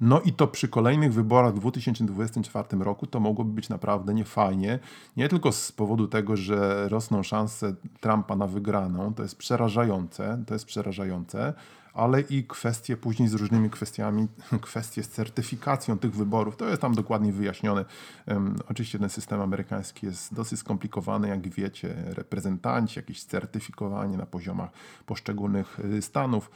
no 0.00 0.20
i 0.20 0.32
to 0.32 0.46
przy 0.46 0.68
kolejnych 0.68 1.12
wyborach 1.12 1.54
w 1.54 1.58
2024 1.58 2.68
roku 2.78 3.06
to 3.06 3.20
mogłoby 3.20 3.52
być 3.52 3.68
naprawdę 3.68 4.14
niefajnie. 4.14 4.78
Nie 5.16 5.28
tylko 5.28 5.52
z 5.52 5.72
powodu 5.72 6.08
tego, 6.08 6.36
że 6.36 6.88
rosną 6.88 7.22
szanse 7.22 7.74
Trumpa 8.00 8.36
na 8.36 8.46
wygraną, 8.46 9.14
to 9.14 9.22
jest 9.22 9.36
przerażające, 9.36 10.42
to 10.46 10.54
jest 10.54 10.66
przerażające, 10.66 11.54
ale 11.96 12.20
i 12.20 12.44
kwestie 12.44 12.96
później 12.96 13.28
z 13.28 13.34
różnymi 13.34 13.70
kwestiami, 13.70 14.28
kwestie 14.60 15.02
z 15.02 15.08
certyfikacją 15.08 15.98
tych 15.98 16.14
wyborów, 16.14 16.56
to 16.56 16.68
jest 16.68 16.82
tam 16.82 16.94
dokładnie 16.94 17.32
wyjaśnione. 17.32 17.84
Um, 18.26 18.56
oczywiście 18.68 18.98
ten 18.98 19.08
system 19.08 19.40
amerykański 19.40 20.06
jest 20.06 20.34
dosyć 20.34 20.58
skomplikowany, 20.58 21.28
jak 21.28 21.48
wiecie, 21.48 21.94
reprezentanci, 22.06 22.98
jakieś 22.98 23.24
certyfikowanie 23.24 24.16
na 24.16 24.26
poziomach 24.26 24.70
poszczególnych 25.06 25.80
y, 25.80 26.02
stanów 26.02 26.50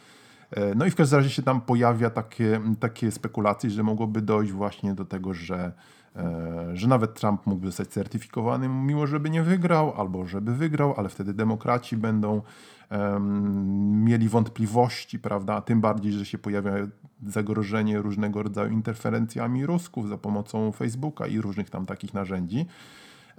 no 0.76 0.86
i 0.86 0.90
w 0.90 0.96
każdym 0.96 1.18
razie 1.18 1.30
się 1.30 1.42
tam 1.42 1.60
pojawia 1.60 2.10
takie, 2.10 2.60
takie 2.80 3.10
spekulacje, 3.10 3.70
że 3.70 3.82
mogłoby 3.82 4.22
dojść 4.22 4.52
właśnie 4.52 4.94
do 4.94 5.04
tego, 5.04 5.34
że, 5.34 5.72
e, 6.16 6.70
że 6.74 6.88
nawet 6.88 7.14
Trump 7.14 7.46
mógłby 7.46 7.66
zostać 7.66 7.88
certyfikowany, 7.88 8.68
mimo 8.68 9.06
żeby 9.06 9.30
nie 9.30 9.42
wygrał, 9.42 10.00
albo 10.00 10.26
żeby 10.26 10.54
wygrał, 10.54 10.94
ale 10.96 11.08
wtedy 11.08 11.34
demokraci 11.34 11.96
będą 11.96 12.42
mieli 14.04 14.28
wątpliwości, 14.28 15.18
prawda? 15.18 15.60
Tym 15.60 15.80
bardziej, 15.80 16.12
że 16.12 16.26
się 16.26 16.38
pojawia 16.38 16.72
zagrożenie 17.26 17.98
różnego 17.98 18.42
rodzaju 18.42 18.72
interferencjami 18.72 19.66
Rusków 19.66 20.08
za 20.08 20.18
pomocą 20.18 20.72
Facebooka 20.72 21.26
i 21.26 21.40
różnych 21.40 21.70
tam 21.70 21.86
takich 21.86 22.14
narzędzi. 22.14 22.66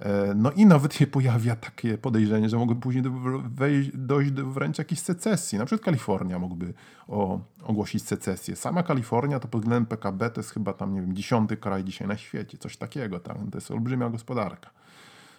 E, 0.02 0.34
no 0.34 0.50
i 0.50 0.66
nawet 0.66 0.94
się 0.94 1.06
pojawia 1.06 1.56
takie 1.56 1.98
podejrzenie, 1.98 2.48
że 2.48 2.56
mogłoby 2.56 2.80
później 2.80 3.04
wejść, 3.44 3.90
dojść 3.94 4.30
do 4.30 4.46
wręcz 4.46 4.78
jakiejś 4.78 5.00
secesji. 5.00 5.58
Na 5.58 5.66
przykład 5.66 5.84
Kalifornia 5.84 6.38
mógłby 6.38 6.74
o, 7.08 7.40
ogłosić 7.62 8.06
secesję. 8.06 8.56
Sama 8.56 8.82
Kalifornia 8.82 9.40
to 9.40 9.48
pod 9.48 9.60
względem 9.60 9.86
PKB 9.86 10.30
to 10.30 10.40
jest 10.40 10.50
chyba 10.50 10.72
tam, 10.72 10.94
nie 10.94 11.00
wiem, 11.00 11.14
dziesiąty 11.14 11.56
kraj 11.56 11.84
dzisiaj 11.84 12.08
na 12.08 12.16
świecie. 12.16 12.58
Coś 12.58 12.76
takiego, 12.76 13.20
tak? 13.20 13.36
to 13.36 13.56
jest 13.56 13.70
olbrzymia 13.70 14.10
gospodarka. 14.10 14.70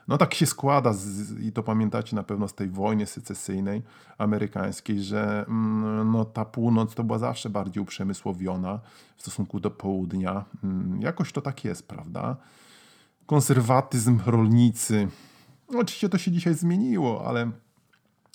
No 0.07 0.17
tak 0.17 0.33
się 0.33 0.45
składa, 0.45 0.93
z, 0.93 1.39
i 1.39 1.51
to 1.51 1.63
pamiętacie 1.63 2.15
na 2.15 2.23
pewno 2.23 2.47
z 2.47 2.53
tej 2.53 2.69
wojny 2.69 3.05
secesyjnej 3.05 3.81
amerykańskiej, 4.17 5.01
że 5.01 5.45
mm, 5.47 6.11
no, 6.11 6.25
ta 6.25 6.45
północ 6.45 6.95
to 6.95 7.03
była 7.03 7.19
zawsze 7.19 7.49
bardziej 7.49 7.83
uprzemysłowiona 7.83 8.79
w 9.17 9.21
stosunku 9.21 9.59
do 9.59 9.71
południa. 9.71 10.45
Mm, 10.63 11.01
jakoś 11.01 11.31
to 11.31 11.41
tak 11.41 11.65
jest, 11.65 11.87
prawda? 11.87 12.37
Konserwatyzm, 13.25 14.19
rolnicy. 14.25 15.07
Oczywiście 15.67 16.09
to 16.09 16.17
się 16.17 16.31
dzisiaj 16.31 16.53
zmieniło, 16.53 17.27
ale, 17.27 17.51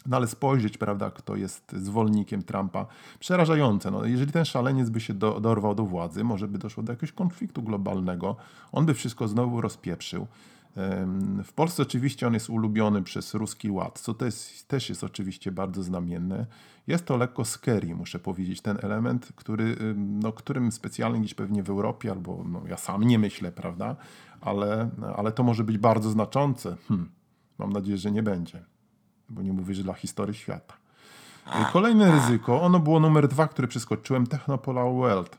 no 0.06 0.16
ale 0.16 0.26
spojrzeć, 0.26 0.78
prawda, 0.78 1.10
kto 1.10 1.36
jest 1.36 1.72
zwolennikiem 1.72 2.42
Trumpa. 2.42 2.86
Przerażające. 3.20 3.90
No, 3.90 4.04
jeżeli 4.04 4.32
ten 4.32 4.44
szaleniec 4.44 4.90
by 4.90 5.00
się 5.00 5.14
do, 5.14 5.40
dorwał 5.40 5.74
do 5.74 5.84
władzy, 5.84 6.24
może 6.24 6.48
by 6.48 6.58
doszło 6.58 6.82
do 6.82 6.92
jakiegoś 6.92 7.12
konfliktu 7.12 7.62
globalnego. 7.62 8.36
On 8.72 8.86
by 8.86 8.94
wszystko 8.94 9.28
znowu 9.28 9.60
rozpieprzył. 9.60 10.26
W 11.44 11.52
Polsce 11.54 11.82
oczywiście 11.82 12.26
on 12.26 12.34
jest 12.34 12.50
ulubiony 12.50 13.02
przez 13.02 13.34
ruski 13.34 13.70
ład, 13.70 14.00
co 14.00 14.14
jest, 14.24 14.68
też 14.68 14.88
jest 14.88 15.04
oczywiście 15.04 15.52
bardzo 15.52 15.82
znamienne. 15.82 16.46
Jest 16.86 17.04
to 17.04 17.16
lekko 17.16 17.44
scary, 17.44 17.94
muszę 17.94 18.18
powiedzieć, 18.18 18.60
ten 18.60 18.78
element, 18.82 19.32
który, 19.36 19.76
no, 19.96 20.32
którym 20.32 20.72
specjalnie 20.72 21.20
gdzieś 21.20 21.34
pewnie 21.34 21.62
w 21.62 21.70
Europie, 21.70 22.10
albo 22.10 22.44
no, 22.48 22.62
ja 22.68 22.76
sam 22.76 23.02
nie 23.02 23.18
myślę, 23.18 23.52
prawda, 23.52 23.96
ale, 24.40 24.90
ale 25.16 25.32
to 25.32 25.42
może 25.42 25.64
być 25.64 25.78
bardzo 25.78 26.10
znaczące. 26.10 26.76
Hmm. 26.88 27.10
Mam 27.58 27.72
nadzieję, 27.72 27.98
że 27.98 28.10
nie 28.10 28.22
będzie, 28.22 28.64
bo 29.28 29.42
nie 29.42 29.52
mówię, 29.52 29.74
że 29.74 29.82
dla 29.82 29.94
historii 29.94 30.34
świata. 30.34 30.74
Kolejne 31.72 32.10
ryzyko, 32.10 32.62
ono 32.62 32.80
było 32.80 33.00
numer 33.00 33.28
dwa, 33.28 33.48
które 33.48 33.68
przeskoczyłem, 33.68 34.26
Technopola 34.26 34.84
World. 34.84 35.38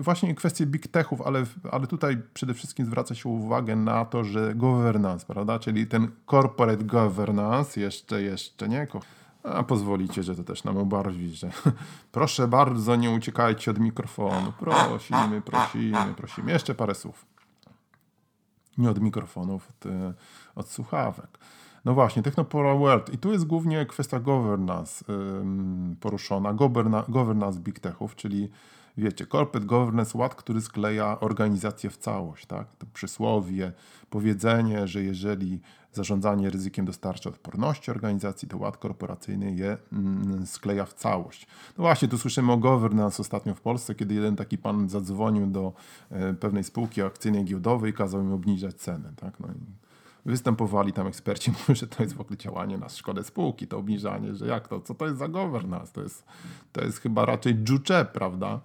Właśnie 0.00 0.34
kwestie 0.34 0.66
big 0.66 0.88
techów, 0.88 1.20
ale, 1.22 1.44
ale 1.72 1.86
tutaj 1.86 2.22
przede 2.34 2.54
wszystkim 2.54 2.86
zwraca 2.86 3.14
się 3.14 3.28
uwagę 3.28 3.76
na 3.76 4.04
to, 4.04 4.24
że 4.24 4.54
governance, 4.54 5.26
prawda, 5.26 5.58
czyli 5.58 5.86
ten 5.86 6.08
corporate 6.30 6.84
governance, 6.84 7.80
jeszcze, 7.80 8.22
jeszcze 8.22 8.68
nie, 8.68 8.86
a 9.42 9.62
pozwolicie, 9.62 10.22
że 10.22 10.36
to 10.36 10.44
też 10.44 10.64
nam 10.64 10.76
ubarwi, 10.76 11.30
że 11.30 11.50
proszę 12.12 12.48
bardzo, 12.48 12.96
nie 12.96 13.10
uciekajcie 13.10 13.70
od 13.70 13.78
mikrofonu, 13.78 14.52
prosimy, 14.58 15.42
prosimy, 15.42 16.14
prosimy. 16.16 16.52
Jeszcze 16.52 16.74
parę 16.74 16.94
słów. 16.94 17.26
Nie 18.78 18.90
od 18.90 19.00
mikrofonów, 19.00 19.68
od, 19.70 19.90
od 20.54 20.68
słuchawek. 20.68 21.38
No 21.84 21.94
właśnie, 21.94 22.22
Technopola 22.22 22.74
World. 22.74 23.14
I 23.14 23.18
tu 23.18 23.32
jest 23.32 23.44
głównie 23.46 23.86
kwestia 23.86 24.20
governance 24.20 25.04
poruszona, 26.00 26.54
governa, 26.54 27.04
governance 27.08 27.60
big 27.60 27.80
techów, 27.80 28.16
czyli 28.16 28.48
wiecie, 28.96 29.26
corporate 29.26 29.66
governance, 29.66 30.18
ład, 30.18 30.34
który 30.34 30.60
skleja 30.60 31.20
organizację 31.20 31.90
w 31.90 31.96
całość, 31.96 32.46
tak? 32.46 32.76
To 32.76 32.86
przysłowie, 32.92 33.72
powiedzenie, 34.10 34.88
że 34.88 35.02
jeżeli 35.02 35.60
zarządzanie 35.92 36.50
ryzykiem 36.50 36.86
dostarcza 36.86 37.30
odporności 37.30 37.90
organizacji, 37.90 38.48
to 38.48 38.58
ład 38.58 38.76
korporacyjny 38.76 39.54
je 39.54 39.76
mm, 39.92 40.46
skleja 40.46 40.84
w 40.84 40.94
całość. 40.94 41.46
No 41.78 41.82
właśnie, 41.82 42.08
tu 42.08 42.18
słyszymy 42.18 42.52
o 42.52 42.56
governance 42.56 43.20
ostatnio 43.20 43.54
w 43.54 43.60
Polsce, 43.60 43.94
kiedy 43.94 44.14
jeden 44.14 44.36
taki 44.36 44.58
pan 44.58 44.88
zadzwonił 44.88 45.46
do 45.46 45.72
e, 46.10 46.34
pewnej 46.34 46.64
spółki 46.64 47.02
akcyjnej 47.02 47.44
giełdowej 47.44 47.90
i 47.90 47.94
kazał 47.94 48.20
im 48.20 48.32
obniżać 48.32 48.74
ceny, 48.74 49.12
tak? 49.16 49.40
No 49.40 49.48
występowali 50.26 50.92
tam 50.92 51.06
eksperci, 51.06 51.50
mówią, 51.60 51.74
że 51.74 51.86
to 51.86 52.02
jest 52.02 52.14
w 52.14 52.20
ogóle 52.20 52.36
działanie 52.36 52.78
na 52.78 52.88
szkodę 52.88 53.24
spółki, 53.24 53.66
to 53.66 53.78
obniżanie, 53.78 54.34
że 54.34 54.46
jak 54.46 54.68
to, 54.68 54.80
co 54.80 54.94
to 54.94 55.06
jest 55.06 55.18
za 55.18 55.28
governance, 55.28 55.92
to 55.92 56.02
jest, 56.02 56.24
to 56.72 56.84
jest 56.84 56.98
chyba 56.98 57.24
raczej 57.24 57.56
Juche, 57.68 58.04
prawda, 58.04 58.60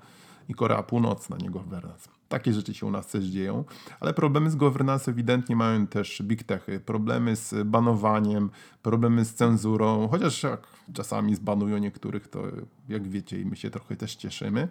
i 0.50 0.54
Korea 0.54 0.84
Północna, 0.84 1.38
nie 1.38 1.50
governance. 1.50 2.10
Takie 2.34 2.54
rzeczy 2.54 2.74
się 2.74 2.86
u 2.86 2.92
nas 2.92 3.08
też 3.08 3.26
dzieją, 3.26 3.64
ale 4.00 4.14
problemy 4.14 4.50
z 4.50 4.56
governance 4.56 5.12
ewidentnie 5.12 5.56
mają 5.56 5.88
też 5.88 6.22
big 6.22 6.44
techy, 6.44 6.80
problemy 6.80 7.36
z 7.36 7.68
banowaniem, 7.68 8.50
problemy 8.82 9.26
z 9.26 9.34
cenzurą, 9.34 10.08
chociaż 10.08 10.44
jak 10.44 10.68
czasami 10.94 11.36
zbanują 11.36 11.78
niektórych, 11.78 12.28
to 12.28 12.44
jak 12.90 13.08
wiecie 13.08 13.40
i 13.40 13.46
my 13.46 13.56
się 13.56 13.70
trochę 13.70 13.96
też 13.96 14.16
cieszymy, 14.16 14.68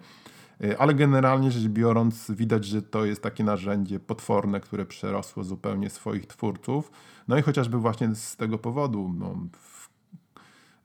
E, 0.63 0.77
ale 0.77 0.93
generalnie 0.93 1.51
rzecz 1.51 1.63
biorąc, 1.63 2.31
widać, 2.31 2.65
że 2.65 2.81
to 2.81 3.05
jest 3.05 3.23
takie 3.23 3.43
narzędzie 3.43 3.99
potworne, 3.99 4.59
które 4.59 4.85
przerosło 4.85 5.43
zupełnie 5.43 5.89
swoich 5.89 6.25
twórców. 6.27 6.91
No 7.27 7.37
i 7.37 7.41
chociażby 7.41 7.77
właśnie 7.77 8.15
z 8.15 8.35
tego 8.35 8.57
powodu, 8.57 9.13
no, 9.19 9.37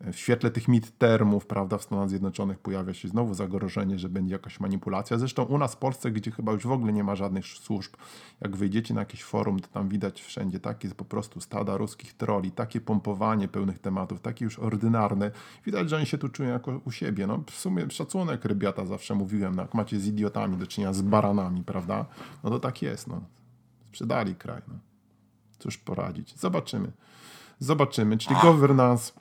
w 0.01 0.17
świetle 0.17 0.51
tych 0.51 0.69
midtermów, 0.69 1.47
prawda, 1.47 1.79
w 1.79 1.83
Stanach 1.83 2.09
Zjednoczonych 2.09 2.59
pojawia 2.59 2.95
się 2.95 3.09
znowu 3.09 3.35
zagrożenie, 3.35 3.99
że 3.99 4.09
będzie 4.09 4.33
jakaś 4.33 4.61
manipulacja. 4.61 5.19
Zresztą 5.19 5.43
u 5.43 5.59
nas 5.59 5.75
w 5.75 5.77
Polsce, 5.77 6.11
gdzie 6.11 6.31
chyba 6.31 6.53
już 6.53 6.67
w 6.67 6.71
ogóle 6.71 6.93
nie 6.93 7.05
ma 7.05 7.17
żadnych 7.17 7.47
służb, 7.47 7.93
jak 8.41 8.57
wyjdziecie 8.57 8.95
na 8.95 9.01
jakieś 9.01 9.25
forum, 9.25 9.61
to 9.61 9.69
tam 9.69 9.89
widać 9.89 10.23
wszędzie 10.23 10.61
takie 10.61 10.89
po 10.89 11.05
prostu 11.05 11.41
stada 11.41 11.77
ruskich 11.77 12.15
troli, 12.15 12.51
takie 12.51 12.81
pompowanie 12.81 13.49
pełnych 13.49 13.79
tematów, 13.79 14.21
takie 14.21 14.45
już 14.45 14.59
ordynarne. 14.59 15.31
Widać, 15.67 15.91
że 15.91 15.97
oni 15.97 16.07
się 16.07 16.19
tu 16.19 16.29
czują 16.29 16.49
jako 16.49 16.81
u 16.85 16.91
siebie. 16.91 17.27
No, 17.27 17.43
w 17.51 17.55
sumie 17.55 17.91
szacunek 17.91 18.45
rybiata 18.45 18.87
zawsze 18.87 19.15
mówiłem, 19.15 19.55
no, 19.55 19.63
jak 19.63 19.75
macie 19.75 20.01
z 20.01 20.07
idiotami 20.07 20.57
do 20.57 20.67
czynienia, 20.67 20.93
z 20.93 21.03
baranami, 21.03 21.65
prawda, 21.65 22.07
no 22.45 22.51
to 22.51 22.59
tak 22.59 22.83
jest, 22.83 23.07
no. 23.07 23.21
Sprzedali 23.89 24.35
kraj, 24.35 24.63
no. 24.69 24.75
Cóż 25.59 25.79
poradzić. 25.79 26.37
Zobaczymy. 26.37 26.93
Zobaczymy. 27.59 28.19
Czyli 28.19 28.37
governance 28.43 29.13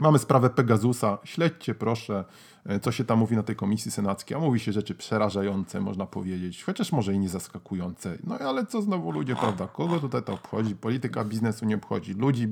Mamy 0.00 0.18
sprawę 0.18 0.50
Pegasusa. 0.50 1.18
Śledźcie 1.24 1.74
proszę, 1.74 2.24
e, 2.66 2.80
co 2.80 2.92
się 2.92 3.04
tam 3.04 3.18
mówi 3.18 3.36
na 3.36 3.42
tej 3.42 3.56
komisji 3.56 3.90
senackiej. 3.90 4.36
A 4.36 4.40
mówi 4.40 4.60
się 4.60 4.72
rzeczy 4.72 4.94
przerażające, 4.94 5.80
można 5.80 6.06
powiedzieć, 6.06 6.64
chociaż 6.64 6.92
może 6.92 7.14
i 7.14 7.18
nie 7.18 7.28
zaskakujące. 7.28 8.18
No 8.24 8.38
ale 8.38 8.66
co 8.66 8.82
znowu 8.82 9.10
ludzie, 9.10 9.36
prawda? 9.36 9.66
Kogo 9.66 10.00
tutaj 10.00 10.22
to 10.22 10.32
obchodzi? 10.32 10.76
Polityka 10.76 11.24
biznesu 11.24 11.64
nie 11.64 11.74
obchodzi, 11.76 12.14
ludzi, 12.14 12.48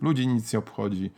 ludzi 0.00 0.26
nic 0.26 0.52
nie 0.52 0.58
obchodzi. 0.58 1.10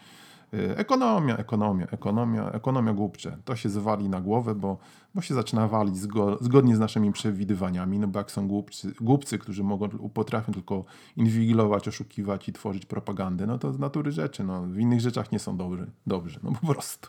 Y, 0.55 0.77
ekonomia, 0.77 1.37
ekonomia, 1.37 1.87
ekonomia, 1.87 2.51
ekonomia 2.51 2.93
głupcze. 2.93 3.37
To 3.45 3.57
się 3.57 3.69
zwali 3.69 4.09
na 4.09 4.21
głowę, 4.21 4.55
bo, 4.55 4.79
bo 5.15 5.23
się 5.23 5.35
zaczyna 5.35 5.69
walić 5.69 5.97
zgodnie 6.41 6.77
z 6.77 6.79
naszymi 6.79 7.13
przewidywaniami. 7.13 7.99
No 7.99 8.07
bo 8.07 8.19
jak 8.19 8.31
są 8.31 8.49
głupcy, 8.49 8.93
głupcy, 9.01 9.39
którzy 9.39 9.65
mogą, 9.65 9.89
potrafią 9.89 10.53
tylko 10.53 10.85
inwigilować, 11.17 11.89
oszukiwać 11.89 12.49
i 12.49 12.53
tworzyć 12.53 12.87
propagandę, 12.87 13.47
no 13.47 13.59
to 13.59 13.73
z 13.73 13.79
natury 13.79 14.13
rzeczy. 14.13 14.45
No, 14.45 14.63
w 14.63 14.79
innych 14.79 15.01
rzeczach 15.01 15.33
nie 15.33 15.39
są 15.39 15.57
dobrzy, 15.57 15.91
dobrzy, 16.07 16.41
no 16.43 16.53
po 16.61 16.67
prostu. 16.67 17.09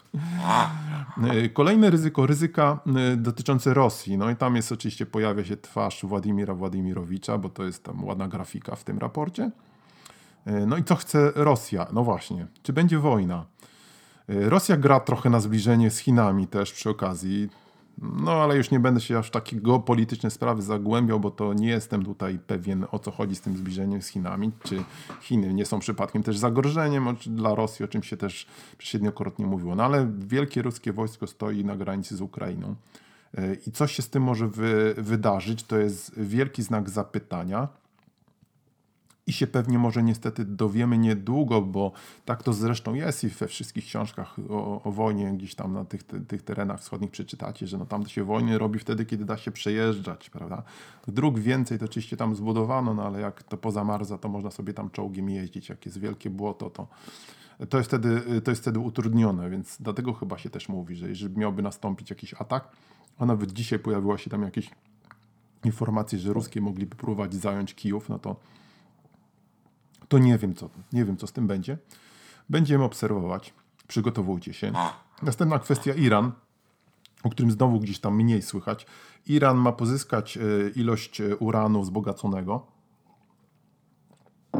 Y, 1.45 1.49
kolejne 1.49 1.89
ryzyko, 1.89 2.25
ryzyka 2.25 2.79
y, 3.13 3.17
dotyczące 3.17 3.73
Rosji. 3.73 4.17
No 4.17 4.29
i 4.29 4.35
tam 4.35 4.55
jest 4.55 4.71
oczywiście, 4.71 5.05
pojawia 5.05 5.45
się 5.45 5.57
twarz 5.57 6.05
Władimira 6.05 6.53
Władimirowicza, 6.53 7.37
bo 7.37 7.49
to 7.49 7.63
jest 7.63 7.83
tam 7.83 8.03
ładna 8.03 8.27
grafika 8.27 8.75
w 8.75 8.83
tym 8.83 8.97
raporcie. 8.97 9.51
E, 10.45 10.65
no 10.65 10.77
i 10.77 10.83
co 10.83 10.95
chce 10.95 11.31
Rosja? 11.35 11.87
No 11.93 12.03
właśnie, 12.03 12.47
czy 12.63 12.73
będzie 12.73 12.99
wojna? 12.99 13.45
E, 14.29 14.49
Rosja 14.49 14.77
gra 14.77 14.99
trochę 14.99 15.29
na 15.29 15.39
zbliżenie 15.39 15.91
z 15.91 15.97
Chinami 15.97 16.47
też 16.47 16.73
przy 16.73 16.89
okazji. 16.89 17.49
No 17.97 18.31
ale 18.31 18.57
już 18.57 18.71
nie 18.71 18.79
będę 18.79 19.01
się 19.01 19.17
aż 19.17 19.27
w 19.27 19.31
takie 19.31 19.55
geopolityczne 19.55 20.31
sprawy 20.31 20.61
zagłębiał, 20.61 21.19
bo 21.19 21.31
to 21.31 21.53
nie 21.53 21.67
jestem 21.67 22.05
tutaj 22.05 22.39
pewien 22.47 22.85
o 22.91 22.99
co 22.99 23.11
chodzi 23.11 23.35
z 23.35 23.41
tym 23.41 23.57
zbliżeniem 23.57 24.01
z 24.01 24.07
Chinami. 24.07 24.51
Czy 24.63 24.83
Chiny 25.21 25.53
nie 25.53 25.65
są 25.65 25.79
przypadkiem 25.79 26.23
też 26.23 26.37
zagrożeniem 26.37 27.15
dla 27.25 27.55
Rosji, 27.55 27.85
o 27.85 27.87
czym 27.87 28.03
się 28.03 28.17
też 28.17 28.47
niejednokrotnie 28.83 29.45
mówiło. 29.45 29.75
No 29.75 29.83
ale 29.83 30.11
wielkie 30.17 30.61
ruskie 30.61 30.93
wojsko 30.93 31.27
stoi 31.27 31.65
na 31.65 31.75
granicy 31.75 32.15
z 32.15 32.21
Ukrainą. 32.21 32.75
E, 33.37 33.55
I 33.67 33.71
coś 33.71 33.91
się 33.91 34.01
z 34.01 34.09
tym 34.09 34.23
może 34.23 34.47
wy, 34.47 34.95
wydarzyć, 34.97 35.63
to 35.63 35.77
jest 35.77 36.19
wielki 36.19 36.63
znak 36.63 36.89
zapytania 36.89 37.67
i 39.27 39.33
się 39.33 39.47
pewnie 39.47 39.79
może 39.79 40.03
niestety 40.03 40.45
dowiemy 40.45 40.97
niedługo, 40.97 41.61
bo 41.61 41.91
tak 42.25 42.43
to 42.43 42.53
zresztą 42.53 42.93
jest 42.93 43.23
i 43.23 43.27
we 43.27 43.47
wszystkich 43.47 43.85
książkach 43.85 44.35
o, 44.49 44.83
o 44.83 44.91
wojnie 44.91 45.33
gdzieś 45.33 45.55
tam 45.55 45.73
na 45.73 45.85
tych, 45.85 46.03
tych 46.03 46.41
terenach 46.41 46.79
wschodnich 46.79 47.11
przeczytacie, 47.11 47.67
że 47.67 47.77
no 47.77 47.85
tam 47.85 48.05
się 48.05 48.23
wojny 48.23 48.57
robi 48.57 48.79
wtedy, 48.79 49.05
kiedy 49.05 49.25
da 49.25 49.37
się 49.37 49.51
przejeżdżać, 49.51 50.29
prawda? 50.29 50.63
Dróg 51.07 51.39
więcej 51.39 51.79
to 51.79 51.85
oczywiście 51.85 52.17
tam 52.17 52.35
zbudowano, 52.35 52.93
no 52.93 53.03
ale 53.03 53.21
jak 53.21 53.43
to 53.43 53.57
pozamarza, 53.57 54.17
to 54.17 54.29
można 54.29 54.51
sobie 54.51 54.73
tam 54.73 54.89
czołgiem 54.89 55.29
jeździć, 55.29 55.69
jak 55.69 55.85
jest 55.85 55.99
wielkie 55.99 56.29
błoto, 56.29 56.69
to 56.69 56.87
to 57.69 57.77
jest 57.77 57.89
wtedy, 57.89 58.41
to 58.41 58.51
jest 58.51 58.61
wtedy 58.61 58.79
utrudnione, 58.79 59.49
więc 59.49 59.77
dlatego 59.79 60.13
chyba 60.13 60.37
się 60.37 60.49
też 60.49 60.69
mówi, 60.69 60.95
że 60.95 61.09
jeżeli 61.09 61.37
miałby 61.37 61.61
nastąpić 61.61 62.09
jakiś 62.09 62.33
atak, 62.33 62.67
a 63.17 63.25
nawet 63.25 63.53
dzisiaj 63.53 63.79
pojawiła 63.79 64.17
się 64.17 64.29
tam 64.29 64.43
jakieś 64.43 64.69
informacje, 65.63 66.19
że 66.19 66.33
ruskie 66.33 66.61
mogliby 66.61 66.95
próbować 66.95 67.33
zająć 67.33 67.75
Kijów, 67.75 68.09
no 68.09 68.19
to 68.19 68.35
to 70.13 70.19
nie 70.19 70.37
wiem, 70.37 70.55
co, 70.55 70.69
nie 70.93 71.05
wiem, 71.05 71.17
co 71.17 71.27
z 71.27 71.31
tym 71.31 71.47
będzie. 71.47 71.77
Będziemy 72.49 72.83
obserwować. 72.83 73.53
Przygotowujcie 73.87 74.53
się. 74.53 74.71
Następna 75.21 75.59
kwestia 75.59 75.93
Iran, 75.93 76.31
o 77.23 77.29
którym 77.29 77.51
znowu 77.51 77.79
gdzieś 77.79 77.99
tam 77.99 78.15
mniej 78.15 78.41
słychać. 78.41 78.85
Iran 79.27 79.57
ma 79.57 79.71
pozyskać 79.71 80.37
e, 80.37 80.41
ilość 80.75 81.21
e, 81.21 81.35
uranu 81.35 81.81
wzbogaconego 81.81 82.67
e, 84.53 84.59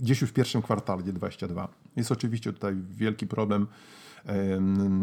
gdzieś 0.00 0.20
już 0.20 0.30
w 0.30 0.32
pierwszym 0.32 0.62
kwartale 0.62 1.02
22. 1.02 1.68
Jest 1.96 2.12
oczywiście 2.12 2.52
tutaj 2.52 2.76
wielki 2.90 3.26
problem 3.26 3.66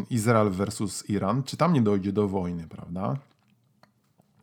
Izrael 0.10 0.50
versus 0.50 1.10
Iran. 1.10 1.44
Czy 1.44 1.58
tam 1.58 1.74
nie 1.74 1.82
dojdzie 1.82 2.12
do 2.14 2.28
wojny, 2.28 2.68
prawda? 2.68 3.18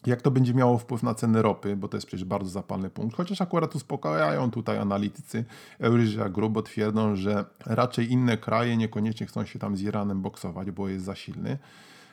Jak 0.07 0.23
to 0.23 0.31
będzie 0.31 0.55
miało 0.55 0.79
wpływ 0.79 1.03
na 1.03 1.15
ceny 1.15 1.43
ropy, 1.43 1.77
bo 1.77 1.89
to 1.89 1.97
jest 1.97 2.07
przecież 2.07 2.25
bardzo 2.25 2.51
zapalny 2.51 2.91
punkt. 2.91 3.17
Chociaż 3.17 3.41
akurat 3.41 3.75
uspokajają 3.75 4.51
tutaj 4.51 4.79
analitycy 4.79 5.45
Eurasia 5.79 6.29
Group, 6.29 6.63
twierdzą, 6.63 7.17
że 7.17 7.45
raczej 7.67 8.13
inne 8.13 8.37
kraje 8.37 8.77
niekoniecznie 8.77 9.27
chcą 9.27 9.45
się 9.45 9.59
tam 9.59 9.77
z 9.77 9.83
Iranem 9.83 10.23
boksować, 10.23 10.71
bo 10.71 10.89
jest 10.89 11.05
za 11.05 11.15
silny. 11.15 11.59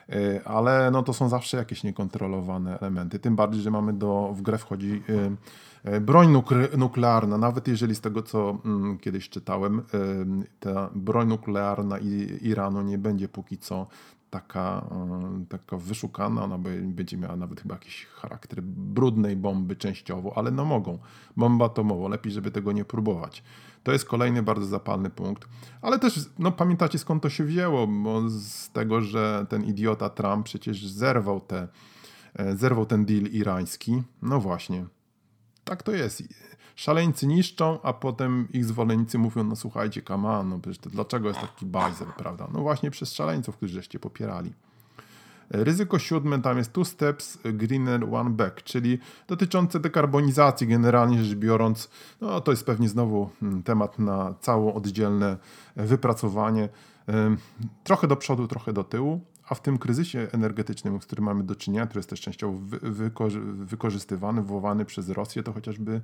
E, 0.10 0.48
ale 0.48 0.92
no 0.92 1.04
to 1.04 1.14
są 1.14 1.30
zawsze 1.30 1.58
jakieś 1.58 1.84
niekontrolowane 1.84 2.80
elementy. 2.80 3.20
Tym 3.20 3.36
bardziej, 3.36 3.62
że 3.62 3.72
mamy 3.72 3.94
do, 3.94 4.34
w 4.34 4.42
grę 4.42 4.58
wchodzi 4.58 5.04
e, 5.86 5.92
e, 5.92 6.02
broń 6.02 6.42
nuklearna. 6.78 7.38
Nawet 7.38 7.68
jeżeli 7.68 7.96
z 7.96 8.02
tego, 8.02 8.24
co 8.24 8.58
mm, 8.66 8.98
kiedyś 8.98 9.30
czytałem, 9.30 9.82
ta 10.60 10.90
broń 10.96 11.28
nuklearna 11.28 11.98
Iranu 12.42 12.82
nie 12.82 12.98
będzie 12.98 13.28
póki 13.28 13.58
co 13.58 13.88
taka, 14.36 14.86
e, 14.92 15.46
taka 15.50 15.78
wyszukana, 15.78 16.44
ona 16.44 16.58
będzie 16.82 17.18
miała 17.18 17.36
nawet 17.36 17.62
chyba 17.62 17.76
jakiś 17.76 18.06
charakter 18.06 18.64
brudnej 18.64 19.36
bomby 19.36 19.76
częściowo, 19.76 20.34
ale 20.38 20.52
no 20.52 20.66
mogą. 20.66 21.00
Bomba 21.38 21.66
atomowa, 21.66 22.10
lepiej, 22.10 22.32
żeby 22.32 22.52
tego 22.52 22.72
nie 22.72 22.86
próbować. 22.86 23.44
To 23.84 23.92
jest 23.92 24.06
kolejny 24.06 24.44
bardzo 24.44 24.66
zapalny 24.66 25.10
punkt. 25.10 25.48
Ale 25.82 26.00
też, 26.00 26.30
no 26.40 26.52
pamiętacie 26.52 27.00
skąd 27.00 27.24
to 27.24 27.30
się 27.30 27.44
wzięło, 27.44 27.88
bo 27.88 28.30
z 28.30 28.70
tego, 28.70 29.02
że 29.02 29.46
ten 29.50 29.64
idiota 29.64 30.10
Trump 30.10 30.46
przecież 30.46 30.88
zerwał, 30.88 31.40
te, 31.40 31.68
e, 32.34 32.58
zerwał 32.58 32.86
ten 32.86 33.06
deal 33.06 33.24
irański. 33.24 34.04
No 34.22 34.40
właśnie. 34.40 34.86
Tak 35.64 35.84
to 35.84 35.92
jest 35.92 36.24
szaleńcy 36.76 37.28
niszczą, 37.28 37.80
a 37.84 37.94
potem 37.94 38.48
ich 38.54 38.66
zwolennicy 38.66 39.18
mówią, 39.18 39.44
no 39.44 39.56
słuchajcie, 39.56 40.02
come 40.02 40.44
no 40.44 40.60
przecież 40.60 40.80
to 40.80 40.90
dlaczego 40.90 41.28
jest 41.28 41.42
taki 41.42 41.66
bajzel, 41.66 42.08
prawda? 42.18 42.48
No 42.54 42.62
właśnie 42.62 42.92
przez 42.92 43.14
szaleńców, 43.14 43.58
którzy 43.58 43.74
żeście 43.74 44.00
popierali. 44.00 44.54
Ryzyko 45.50 46.00
siódme 46.00 46.42
tam 46.42 46.58
jest 46.58 46.74
two 46.74 46.86
steps 46.86 47.38
greener, 47.44 48.14
one 48.14 48.30
back, 48.30 48.64
czyli 48.64 49.00
dotyczące 49.28 49.80
dekarbonizacji 49.80 50.68
generalnie 50.68 51.24
rzecz 51.24 51.38
biorąc. 51.38 51.90
No 52.22 52.42
to 52.42 52.52
jest 52.52 52.66
pewnie 52.66 52.90
znowu 52.90 53.30
hmm, 53.40 53.64
temat 53.64 54.00
na 54.00 54.34
całe 54.42 54.74
oddzielne 54.74 55.38
wypracowanie. 55.76 56.70
Trochę 57.84 58.08
do 58.08 58.16
przodu, 58.16 58.48
trochę 58.48 58.74
do 58.74 58.84
tyłu, 58.84 59.22
A 59.50 59.56
w 59.56 59.62
tym 59.62 59.78
kryzysie 59.78 60.28
energetycznym, 60.32 61.02
z 61.02 61.06
którym 61.06 61.26
mamy 61.26 61.44
do 61.44 61.56
czynienia, 61.56 61.86
który 61.86 62.00
jest 62.00 62.10
też 62.10 62.22
częściowo 62.22 62.58
wykorzystywany, 63.54 64.42
wywołany 64.42 64.86
przez 64.86 65.10
Rosję, 65.10 65.44
to 65.44 65.54
chociażby, 65.54 66.02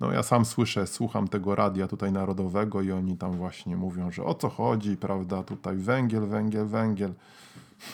no 0.00 0.12
ja 0.12 0.22
sam 0.22 0.44
słyszę, 0.44 0.86
słucham 0.86 1.28
tego 1.28 1.54
radia 1.54 1.88
tutaj 1.88 2.12
narodowego 2.12 2.82
i 2.82 2.92
oni 2.92 3.16
tam 3.16 3.32
właśnie 3.32 3.76
mówią, 3.76 4.10
że 4.10 4.24
o 4.24 4.34
co 4.34 4.48
chodzi, 4.48 4.96
prawda, 4.96 5.42
tutaj 5.42 5.76
węgiel, 5.76 6.26
węgiel, 6.26 6.66
węgiel. 6.66 7.14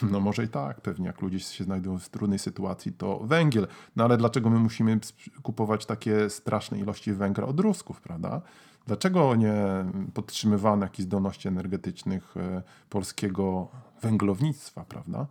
No 0.11 0.19
może 0.19 0.43
i 0.43 0.47
tak, 0.47 0.81
pewnie 0.81 1.07
jak 1.07 1.21
ludzie 1.21 1.39
się 1.39 1.63
znajdują 1.63 1.99
w 1.99 2.09
trudnej 2.09 2.39
sytuacji, 2.39 2.91
to 2.91 3.19
węgiel. 3.19 3.67
No 3.95 4.03
ale 4.03 4.17
dlaczego 4.17 4.49
my 4.49 4.59
musimy 4.59 4.99
kupować 5.43 5.85
takie 5.85 6.29
straszne 6.29 6.79
ilości 6.79 7.13
węgla 7.13 7.45
od 7.45 7.59
Rusków, 7.59 8.01
prawda? 8.01 8.41
Dlaczego 8.87 9.35
nie 9.35 9.55
podtrzymywano 10.13 10.85
jakichś 10.85 11.05
zdolności 11.05 11.47
energetycznych 11.47 12.37
e, 12.37 12.61
polskiego 12.89 13.67
węglownictwa, 14.01 14.85
prawda? 14.85 15.27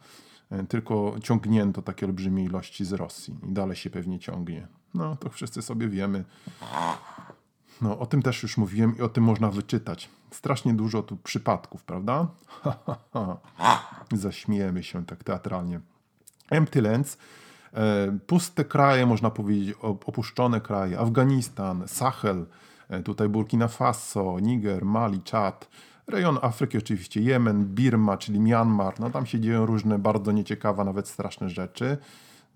E, 0.51 0.65
tylko 0.65 1.15
ciągnięto 1.23 1.83
takie 1.83 2.07
olbrzymie 2.07 2.45
ilości 2.45 2.85
z 2.85 2.93
Rosji 2.93 3.37
i 3.49 3.53
dalej 3.53 3.77
się 3.77 3.91
pewnie 3.91 4.19
ciągnie. 4.19 4.69
No 4.95 5.17
to 5.17 5.31
wszyscy 5.31 5.63
sobie 5.63 5.89
wiemy. 5.89 6.25
No, 7.83 7.99
o 7.99 8.07
tym 8.07 8.23
też 8.23 8.43
już 8.43 8.57
mówiłem 8.57 8.97
i 8.99 9.03
o 9.03 9.09
tym 9.09 9.25
można 9.25 9.51
wyczytać. 9.51 10.11
Strasznie 10.31 10.75
dużo 10.75 11.03
tu 11.03 11.17
przypadków, 11.17 11.85
prawda? 11.85 12.27
Zaśmiejemy 14.13 14.83
się 14.83 15.07
tak 15.07 15.25
teatralnie. 15.25 15.81
Empty 16.51 16.83
Lands, 16.83 17.19
e, 17.73 18.19
puste 18.27 18.65
kraje, 18.65 19.07
można 19.07 19.31
powiedzieć, 19.31 19.77
opuszczone 19.81 20.61
kraje. 20.61 20.99
Afganistan, 20.99 21.89
Sahel, 21.89 22.47
e, 22.89 23.03
tutaj 23.03 23.29
Burkina 23.29 23.69
Faso, 23.69 24.41
Niger, 24.41 24.85
Mali, 24.85 25.23
Czad. 25.23 25.69
Rejon 26.07 26.39
Afryki 26.43 26.79
oczywiście, 26.79 27.21
Jemen, 27.21 27.65
Birma, 27.65 28.17
czyli 28.17 28.41
Myanmar. 28.41 29.01
No 29.01 29.11
tam 29.11 29.27
się 29.27 29.41
dzieją 29.41 29.67
różne 29.67 29.99
bardzo 29.99 30.33
nieciekawe, 30.33 30.85
nawet 30.85 31.09
straszne 31.09 31.49
rzeczy. 31.49 31.99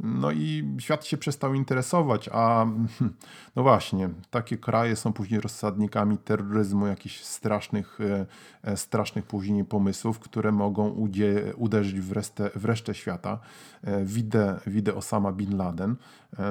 No 0.01 0.30
i 0.30 0.76
świat 0.78 1.07
się 1.07 1.16
przestał 1.16 1.55
interesować, 1.55 2.28
a 2.32 2.66
no 3.57 3.62
właśnie, 3.62 4.09
takie 4.30 4.57
kraje 4.57 4.96
są 4.96 5.12
później 5.12 5.40
rozsadnikami 5.40 6.18
terroryzmu, 6.18 6.86
jakichś 6.86 7.20
strasznych, 7.20 7.99
e, 8.01 8.26
e, 8.62 8.76
strasznych 8.76 9.26
później 9.26 9.64
pomysłów, 9.64 10.18
które 10.18 10.53
mogą 10.53 10.88
udzie, 10.88 11.53
uderzyć 11.57 12.01
w 12.01 12.12
resztę, 12.12 12.51
w 12.55 12.64
resztę 12.64 12.94
świata. 12.94 13.38
E, 13.82 14.05
widzę, 14.05 14.61
widzę 14.66 14.94
Osama 14.94 15.32
Bin 15.32 15.57
Laden. 15.57 15.96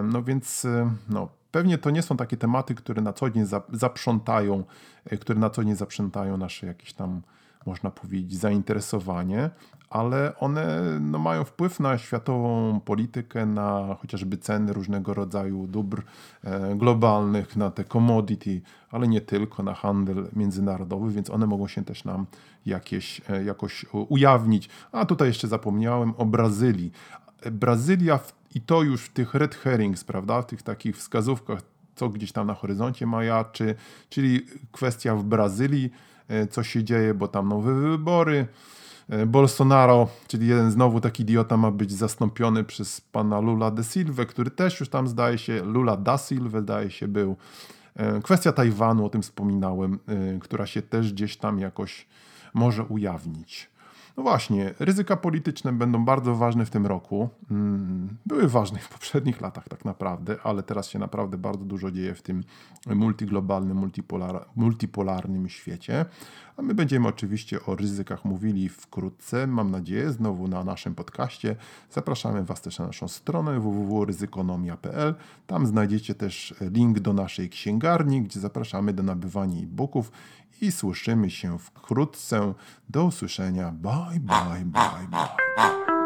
No 0.03 0.23
więc 0.23 0.67
no, 1.09 1.29
pewnie 1.51 1.77
to 1.77 1.89
nie 1.89 2.01
są 2.01 2.17
takie 2.17 2.37
tematy, 2.37 2.75
które 2.75 3.01
na 3.01 3.13
co 3.13 3.29
dzień 3.29 3.45
zaprzątają, 3.71 4.63
które 5.21 5.39
na 5.39 5.49
co 5.49 5.63
dzień 5.63 5.75
zaprzątają 5.75 6.37
nasze 6.37 6.67
jakieś 6.67 6.93
tam 6.93 7.21
można 7.67 7.91
powiedzieć, 7.91 8.39
zainteresowanie, 8.39 9.49
ale 9.89 10.39
one 10.39 10.81
no, 10.99 11.19
mają 11.19 11.43
wpływ 11.43 11.79
na 11.79 11.97
światową 11.97 12.79
politykę, 12.85 13.45
na 13.45 13.97
chociażby 14.01 14.37
ceny 14.37 14.73
różnego 14.73 15.13
rodzaju 15.13 15.67
dóbr 15.67 16.01
e, 16.43 16.75
globalnych, 16.75 17.55
na 17.55 17.71
te 17.71 17.83
commodity, 17.83 18.61
ale 18.91 19.07
nie 19.07 19.21
tylko, 19.21 19.63
na 19.63 19.73
handel 19.73 20.27
międzynarodowy, 20.35 21.11
więc 21.11 21.29
one 21.29 21.47
mogą 21.47 21.67
się 21.67 21.83
też 21.83 22.05
nam 22.05 22.25
jakieś, 22.65 23.21
e, 23.29 23.43
jakoś 23.43 23.85
ujawnić. 23.93 24.69
A 24.91 25.05
tutaj 25.05 25.27
jeszcze 25.27 25.47
zapomniałem 25.47 26.13
o 26.17 26.25
Brazylii. 26.25 26.91
Brazylia 27.51 28.17
w, 28.17 28.33
i 28.55 28.61
to 28.61 28.83
już 28.83 29.01
w 29.01 29.13
tych 29.13 29.33
red 29.33 29.55
herrings, 29.55 30.03
prawda, 30.03 30.41
w 30.41 30.45
tych 30.45 30.63
takich 30.63 30.97
wskazówkach, 30.97 31.59
co 31.95 32.09
gdzieś 32.09 32.31
tam 32.31 32.47
na 32.47 32.53
horyzoncie 32.53 33.05
majaczy, 33.05 33.75
czyli 34.09 34.45
kwestia 34.71 35.15
w 35.15 35.23
Brazylii, 35.23 35.91
e, 36.27 36.47
co 36.47 36.63
się 36.63 36.83
dzieje, 36.83 37.13
bo 37.13 37.27
tam 37.27 37.49
nowe 37.49 37.73
wybory, 37.73 38.47
E, 39.09 39.25
Bolsonaro, 39.25 40.07
czyli 40.27 40.47
jeden 40.47 40.71
znowu 40.71 41.01
taki 41.01 41.23
idiota, 41.23 41.57
ma 41.57 41.71
być 41.71 41.91
zastąpiony 41.91 42.63
przez 42.63 43.01
pana 43.01 43.39
Lula 43.39 43.71
de 43.71 43.83
Silva, 43.83 44.25
który 44.25 44.51
też 44.51 44.79
już 44.79 44.89
tam 44.89 45.07
zdaje 45.07 45.37
się, 45.37 45.63
Lula 45.63 45.97
da 45.97 46.17
Silva 46.17 46.61
zdaje 46.61 46.91
się 46.91 47.07
był. 47.07 47.35
E, 47.95 48.21
kwestia 48.21 48.51
Tajwanu, 48.51 49.05
o 49.05 49.09
tym 49.09 49.21
wspominałem, 49.21 49.99
która 50.41 50.65
się 50.65 50.81
też 50.81 51.13
gdzieś 51.13 51.37
tam 51.37 51.59
jakoś 51.59 52.07
może 52.53 52.83
ujawnić. 52.83 53.69
No 54.17 54.23
właśnie, 54.23 54.73
ryzyka 54.79 55.17
polityczne 55.17 55.73
będą 55.73 56.05
bardzo 56.05 56.35
ważne 56.35 56.65
w 56.65 56.69
tym 56.69 56.85
roku. 56.85 57.29
Mm, 57.51 58.17
były 58.25 58.47
ważne 58.47 58.79
w 58.79 58.89
poprzednich 58.89 59.41
latach 59.41 59.69
tak 59.69 59.85
naprawdę, 59.85 60.37
ale 60.43 60.63
teraz 60.63 60.89
się 60.89 60.99
naprawdę 60.99 61.37
bardzo 61.37 61.65
dużo 61.65 61.91
dzieje 61.91 62.15
w 62.15 62.21
tym 62.21 62.43
multiglobalnym, 62.85 63.77
multipolar, 63.77 64.45
multipolarnym 64.55 65.49
świecie. 65.49 66.05
A 66.57 66.61
my 66.61 66.73
będziemy 66.73 67.07
oczywiście 67.07 67.65
o 67.65 67.75
ryzykach 67.75 68.25
mówili 68.25 68.69
wkrótce, 68.69 69.47
mam 69.47 69.71
nadzieję, 69.71 70.11
znowu 70.11 70.47
na 70.47 70.63
naszym 70.63 70.95
podcaście. 70.95 71.55
Zapraszamy 71.91 72.43
Was 72.43 72.61
też 72.61 72.79
na 72.79 72.87
naszą 72.87 73.07
stronę 73.07 73.59
www.ryzykonomia.pl. 73.59 75.15
Tam 75.47 75.67
znajdziecie 75.67 76.15
też 76.15 76.55
link 76.61 76.99
do 76.99 77.13
naszej 77.13 77.49
księgarni, 77.49 78.21
gdzie 78.21 78.39
zapraszamy 78.39 78.93
do 78.93 79.03
nabywania 79.03 79.61
e-booków 79.63 80.11
i 80.61 80.71
słyszymy 80.71 81.29
się 81.29 81.59
wkrótce. 81.59 82.53
Do 82.89 83.03
usłyszenia. 83.03 83.71
Bye, 83.71 84.19
bye, 84.19 84.65
bye, 84.65 85.07
bye. 85.11 85.96